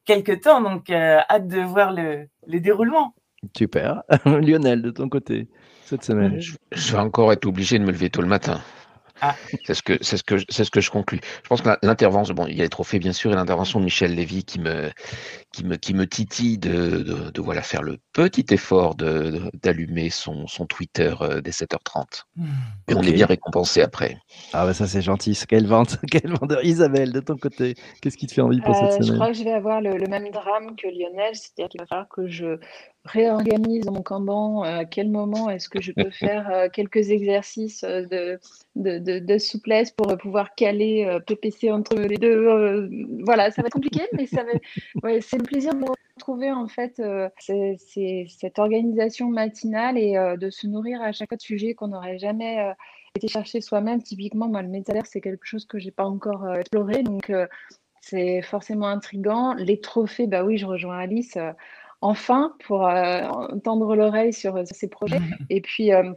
quelques 0.05 0.41
temps, 0.41 0.61
donc 0.61 0.91
euh, 0.91 1.17
hâte 1.27 1.47
de 1.47 1.59
voir 1.59 1.91
le, 1.91 2.27
le 2.45 2.59
déroulement. 2.59 3.15
Super. 3.55 4.03
Lionel, 4.25 4.83
de 4.83 4.91
ton 4.91 5.09
côté, 5.09 5.47
cette 5.87 6.03
semaine 6.03 6.39
je, 6.39 6.55
je 6.71 6.91
vais 6.91 6.99
encore 6.99 7.31
être 7.31 7.45
obligé 7.45 7.79
de 7.79 7.83
me 7.83 7.91
lever 7.91 8.09
tôt 8.09 8.21
le 8.21 8.27
matin. 8.27 8.61
Ah. 9.21 9.35
C'est 9.65 9.73
ce 9.73 9.81
que 9.81 9.97
c'est 10.01 10.17
ce 10.17 10.23
que 10.23 10.35
c'est 10.49 10.63
ce 10.63 10.71
que 10.71 10.81
je 10.81 10.91
conclus. 10.91 11.19
Je 11.43 11.47
pense 11.47 11.61
que 11.61 11.69
l'intervention, 11.81 12.33
bon, 12.33 12.45
il 12.47 12.55
y 12.55 12.59
a 12.59 12.63
les 12.63 12.69
trophées 12.69 12.99
bien 12.99 13.13
sûr 13.13 13.31
et 13.31 13.35
l'intervention 13.35 13.79
de 13.79 13.85
Michel 13.85 14.13
Lévy 14.13 14.43
qui 14.43 14.59
me 14.59 14.91
qui 15.51 15.63
me 15.63 15.75
qui 15.75 15.93
me 15.93 16.05
titille 16.05 16.57
de, 16.57 17.31
de, 17.31 17.41
voilà 17.41 17.61
faire 17.61 17.81
le 17.81 17.97
petit 18.13 18.45
effort 18.51 18.95
de 18.95 19.49
d'allumer 19.61 20.09
son 20.09 20.45
son 20.47 20.65
Twitter 20.65 21.13
euh, 21.21 21.41
dès 21.41 21.51
7h30. 21.51 22.23
Hmm. 22.35 22.45
Et 22.87 22.95
on 22.95 23.01
est 23.01 23.11
bien 23.11 23.25
récompensé 23.25 23.81
après. 23.81 24.17
Ah 24.53 24.65
bah 24.65 24.73
ça 24.73 24.85
c'est 24.87 25.01
gentil. 25.01 25.37
Quelle 25.47 25.67
vente, 25.67 25.97
quelle 26.11 26.31
vendeur. 26.31 26.63
Isabelle, 26.63 27.11
de 27.11 27.19
ton 27.19 27.37
côté, 27.37 27.75
qu'est-ce 28.01 28.17
qui 28.17 28.27
te 28.27 28.33
fait 28.33 28.41
envie 28.41 28.61
pour 28.61 28.75
cette 28.75 28.91
semaine 28.93 29.07
Je 29.07 29.13
crois 29.13 29.27
que 29.27 29.37
je 29.37 29.43
vais 29.43 29.53
avoir 29.53 29.81
le, 29.81 29.97
le 29.97 30.07
même 30.07 30.29
drame 30.29 30.75
que 30.75 30.87
Lionel, 30.87 31.33
c'est-à-dire 31.33 31.69
qu'il 31.69 31.79
va 31.79 31.87
falloir 31.87 32.07
que 32.09 32.27
je 32.27 32.59
réorganise 33.07 33.85
mon 33.85 34.01
Kanban, 34.01 34.61
à 34.63 34.85
quel 34.85 35.09
moment 35.09 35.49
est-ce 35.49 35.69
que 35.69 35.81
je 35.81 35.91
peux 35.91 36.09
faire 36.11 36.49
euh, 36.51 36.67
quelques 36.71 37.09
exercices 37.09 37.83
euh, 37.83 38.05
de, 38.05 38.39
de, 38.75 39.19
de, 39.19 39.37
souplesse 39.37 39.91
pour 39.91 40.15
pouvoir 40.17 40.53
caler 40.55 41.05
euh, 41.05 41.19
PPC 41.19 41.71
entre 41.71 41.95
les 41.95 42.17
deux. 42.17 42.89
voilà, 43.23 43.51
ça 43.51 43.61
va 43.61 43.67
être 43.67 43.73
compliqué, 43.73 44.01
mais 44.13 44.27
ça 44.27 44.43
c'est 45.21 45.37
le 45.37 45.43
plaisir 45.43 45.73
de 45.73 45.85
retrouver 46.15 46.51
en 46.51 46.67
fait 46.67 47.01
c'est, 47.39 48.25
cette 48.27 48.59
organisation 48.59 49.29
matinale 49.29 49.97
et 49.97 50.15
de 50.37 50.49
se 50.49 50.67
nourrir 50.67 51.01
à 51.01 51.11
chaque 51.11 51.29
fois 51.29 51.37
de 51.37 51.41
sujets 51.41 51.73
qu'on 51.73 51.89
n'aurait 51.89 52.19
jamais 52.19 52.73
été 53.15 53.27
chercher 53.27 53.61
soi-même. 53.61 54.01
Typiquement, 54.01 54.47
moi, 54.47 54.61
le 54.61 54.69
métavers, 54.69 55.05
c'est 55.05 55.21
quelque 55.21 55.45
chose 55.45 55.65
que 55.65 55.79
j'ai 55.79 55.91
pas 55.91 56.05
encore 56.05 56.51
exploré, 56.55 57.03
donc 57.03 57.31
c'est 58.01 58.41
forcément 58.41 58.87
intrigant. 58.87 59.53
Les 59.53 59.79
trophées, 59.79 60.27
bah 60.27 60.43
oui, 60.43 60.57
je 60.57 60.65
rejoins 60.65 60.97
Alice 60.97 61.37
enfin 62.01 62.55
pour 62.65 62.87
euh, 62.87 63.21
tendre 63.63 63.95
l'oreille 63.95 64.33
sur, 64.33 64.61
ces 64.65 64.87
projets. 64.87 65.19
Et 65.49 65.61
puis, 65.61 65.93
euh, 65.93 66.13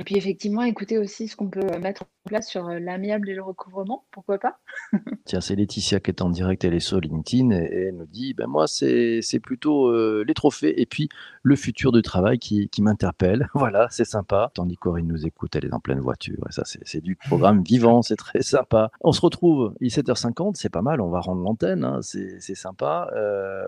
et 0.00 0.02
puis 0.02 0.16
effectivement, 0.16 0.62
écouter 0.62 0.96
aussi 0.96 1.28
ce 1.28 1.36
qu'on 1.36 1.50
peut 1.50 1.60
mettre 1.78 2.04
en 2.04 2.28
place 2.28 2.48
sur 2.48 2.66
euh, 2.68 2.78
l'amiable 2.78 3.28
et 3.28 3.34
le 3.34 3.42
recouvrement, 3.42 4.06
pourquoi 4.12 4.38
pas? 4.38 4.58
Tiens, 5.26 5.42
c'est 5.42 5.54
Laetitia 5.54 6.00
qui 6.00 6.10
est 6.10 6.22
en 6.22 6.30
direct, 6.30 6.64
elle 6.64 6.72
est 6.72 6.80
sur 6.80 7.00
LinkedIn 7.00 7.50
et, 7.50 7.88
elle 7.88 7.96
nous 7.96 8.06
dit, 8.06 8.32
ben 8.32 8.46
moi 8.46 8.66
c'est 8.66 9.20
plutôt 9.42 9.92
les 10.22 10.32
trophées 10.32 10.80
et 10.80 10.86
puis 10.86 11.10
le 11.42 11.54
futur 11.54 11.92
du 11.92 12.00
travail 12.00 12.38
qui, 12.38 12.70
qui 12.70 12.80
m'interpelle. 12.82 13.48
Voilà, 13.60 13.88
c'est 13.90 14.06
sympa. 14.06 14.50
Tandis 14.54 14.76
Corinne 14.76 15.06
nous 15.06 15.26
écoute, 15.26 15.54
elle 15.54 15.66
est 15.66 15.74
en 15.74 15.80
pleine 15.80 16.00
voiture. 16.00 16.46
Et 16.48 16.52
ça, 16.52 16.62
c'est 16.64 17.02
du 17.02 17.14
programme 17.14 17.62
vivant, 17.62 18.00
c'est 18.00 18.16
très 18.16 18.40
sympa. 18.40 18.90
On 19.02 19.12
se 19.12 19.20
retrouve, 19.20 19.74
il 19.80 19.88
est 19.88 19.98
7h50, 20.00 20.54
c'est 20.54 20.70
pas 20.70 20.80
mal, 20.80 21.02
on 21.02 21.10
va 21.10 21.20
rendre 21.20 21.42
l'antenne, 21.42 21.84
hein, 21.84 21.98
c'est 22.00 22.54
sympa. 22.54 23.10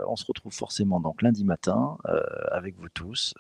on 0.08 0.16
se 0.16 0.24
retrouve 0.24 0.54
forcément 0.54 0.98
donc 0.98 1.20
lundi 1.20 1.44
matin 1.44 1.98
avec 2.50 2.76
vous 2.78 2.88
tous. 2.88 3.34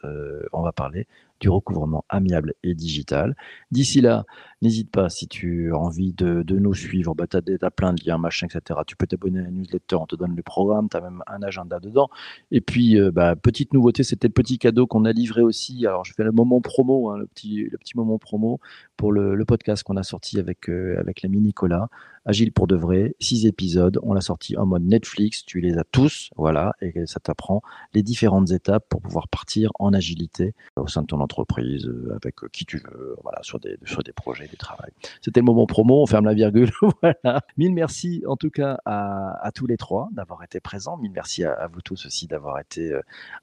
on 0.52 0.60
va 0.60 0.72
parler 0.72 1.06
du 1.42 1.50
recouvrement 1.50 2.04
amiable 2.08 2.54
et 2.62 2.74
digital. 2.74 3.36
D'ici 3.72 4.00
là, 4.00 4.24
n'hésite 4.62 4.92
pas, 4.92 5.10
si 5.10 5.26
tu 5.26 5.72
as 5.72 5.76
envie 5.76 6.12
de, 6.12 6.44
nous 6.48 6.72
suivre, 6.72 7.16
bah, 7.16 7.26
tu 7.26 7.36
as, 7.36 7.70
plein 7.72 7.92
de 7.92 8.00
liens, 8.06 8.16
machin, 8.16 8.46
etc. 8.46 8.80
Tu 8.86 8.94
peux 8.94 9.08
t'abonner 9.08 9.40
à 9.40 9.42
la 9.42 9.50
newsletter, 9.50 9.96
on 9.96 10.06
te 10.06 10.14
donne 10.14 10.36
le 10.36 10.42
programme, 10.44 10.88
tu 10.88 10.96
as 10.96 11.00
même 11.00 11.20
un 11.26 11.42
agenda 11.42 11.80
dedans. 11.80 12.08
Et 12.52 12.60
puis, 12.60 12.96
euh, 12.96 13.10
bah, 13.10 13.34
petite 13.34 13.74
nouveauté, 13.74 14.04
c'était 14.04 14.28
le 14.28 14.32
petit 14.32 14.58
cadeau 14.58 14.86
qu'on 14.86 15.04
a 15.04 15.10
livré 15.10 15.42
aussi. 15.42 15.84
Alors, 15.84 16.04
je 16.04 16.14
fais 16.14 16.22
le 16.22 16.30
moment 16.30 16.60
promo, 16.60 17.10
hein, 17.10 17.18
le, 17.18 17.26
petit, 17.26 17.64
le 17.64 17.76
petit 17.76 17.96
moment 17.96 18.18
promo 18.18 18.60
pour 18.96 19.10
le, 19.10 19.42
podcast 19.44 19.82
qu'on 19.82 19.96
a 19.96 20.04
sorti 20.04 20.38
avec, 20.38 20.70
euh, 20.70 20.94
avec 21.00 21.22
l'ami 21.22 21.40
Nicolas. 21.40 21.88
Agile 22.24 22.52
pour 22.52 22.68
de 22.68 22.76
vrai, 22.76 23.16
six 23.18 23.46
épisodes. 23.46 23.98
On 24.04 24.14
l'a 24.14 24.20
sorti 24.20 24.56
en 24.56 24.64
mode 24.64 24.84
Netflix. 24.84 25.44
Tu 25.44 25.60
les 25.60 25.76
as 25.76 25.84
tous, 25.90 26.30
voilà, 26.36 26.72
et 26.80 27.04
ça 27.06 27.18
t'apprend 27.18 27.62
les 27.94 28.04
différentes 28.04 28.52
étapes 28.52 28.84
pour 28.88 29.02
pouvoir 29.02 29.26
partir 29.26 29.72
en 29.80 29.92
agilité 29.92 30.54
au 30.76 30.86
sein 30.86 31.02
de 31.02 31.08
ton 31.08 31.18
entreprise 31.18 31.31
entreprise, 31.32 31.90
avec 32.14 32.36
qui 32.52 32.66
tu 32.66 32.78
veux, 32.78 33.16
voilà, 33.22 33.38
sur 33.42 33.58
des, 33.58 33.78
sur 33.84 34.02
des 34.02 34.12
projets, 34.12 34.46
du 34.46 34.56
travail. 34.56 34.90
C'était 35.22 35.40
le 35.40 35.46
moment 35.46 35.66
promo, 35.66 36.02
on 36.02 36.06
ferme 36.06 36.26
la 36.26 36.34
virgule. 36.34 36.70
voilà. 37.02 37.40
Mille 37.56 37.72
merci 37.72 38.22
en 38.26 38.36
tout 38.36 38.50
cas 38.50 38.78
à, 38.84 39.50
tous 39.54 39.66
les 39.66 39.76
trois 39.76 40.08
d'avoir 40.12 40.42
été 40.42 40.60
présents. 40.60 40.96
Mille 40.98 41.12
merci 41.12 41.44
à, 41.44 41.68
vous 41.72 41.80
tous 41.80 42.06
aussi 42.06 42.26
d'avoir 42.26 42.58
été 42.60 42.94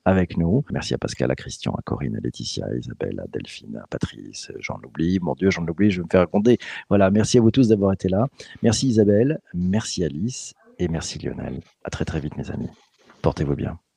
avec 0.05 0.37
nous. 0.37 0.63
Merci 0.71 0.93
à 0.93 0.97
Pascal, 0.97 1.31
à 1.31 1.35
Christian, 1.35 1.73
à 1.73 1.81
Corinne, 1.81 2.15
à 2.15 2.19
Laetitia, 2.19 2.67
à 2.67 2.75
Isabelle, 2.75 3.19
à 3.19 3.27
Delphine, 3.27 3.77
à 3.77 3.87
Patrice, 3.87 4.51
j'en 4.59 4.79
oublie. 4.85 5.19
Mon 5.19 5.33
Dieu, 5.33 5.49
j'en 5.49 5.65
oublie, 5.67 5.89
je 5.89 6.01
vais 6.01 6.05
me 6.05 6.09
faire 6.09 6.21
raconter. 6.21 6.59
Voilà, 6.89 7.09
merci 7.09 7.37
à 7.37 7.41
vous 7.41 7.51
tous 7.51 7.69
d'avoir 7.69 7.93
été 7.93 8.07
là. 8.07 8.27
Merci 8.61 8.87
Isabelle, 8.87 9.39
merci 9.53 10.03
Alice 10.03 10.53
et 10.77 10.87
merci 10.87 11.17
Lionel. 11.19 11.61
À 11.83 11.89
très 11.89 12.05
très 12.05 12.19
vite 12.19 12.37
mes 12.37 12.51
amis. 12.51 12.69
Portez-vous 13.21 13.55
bien. 13.55 13.79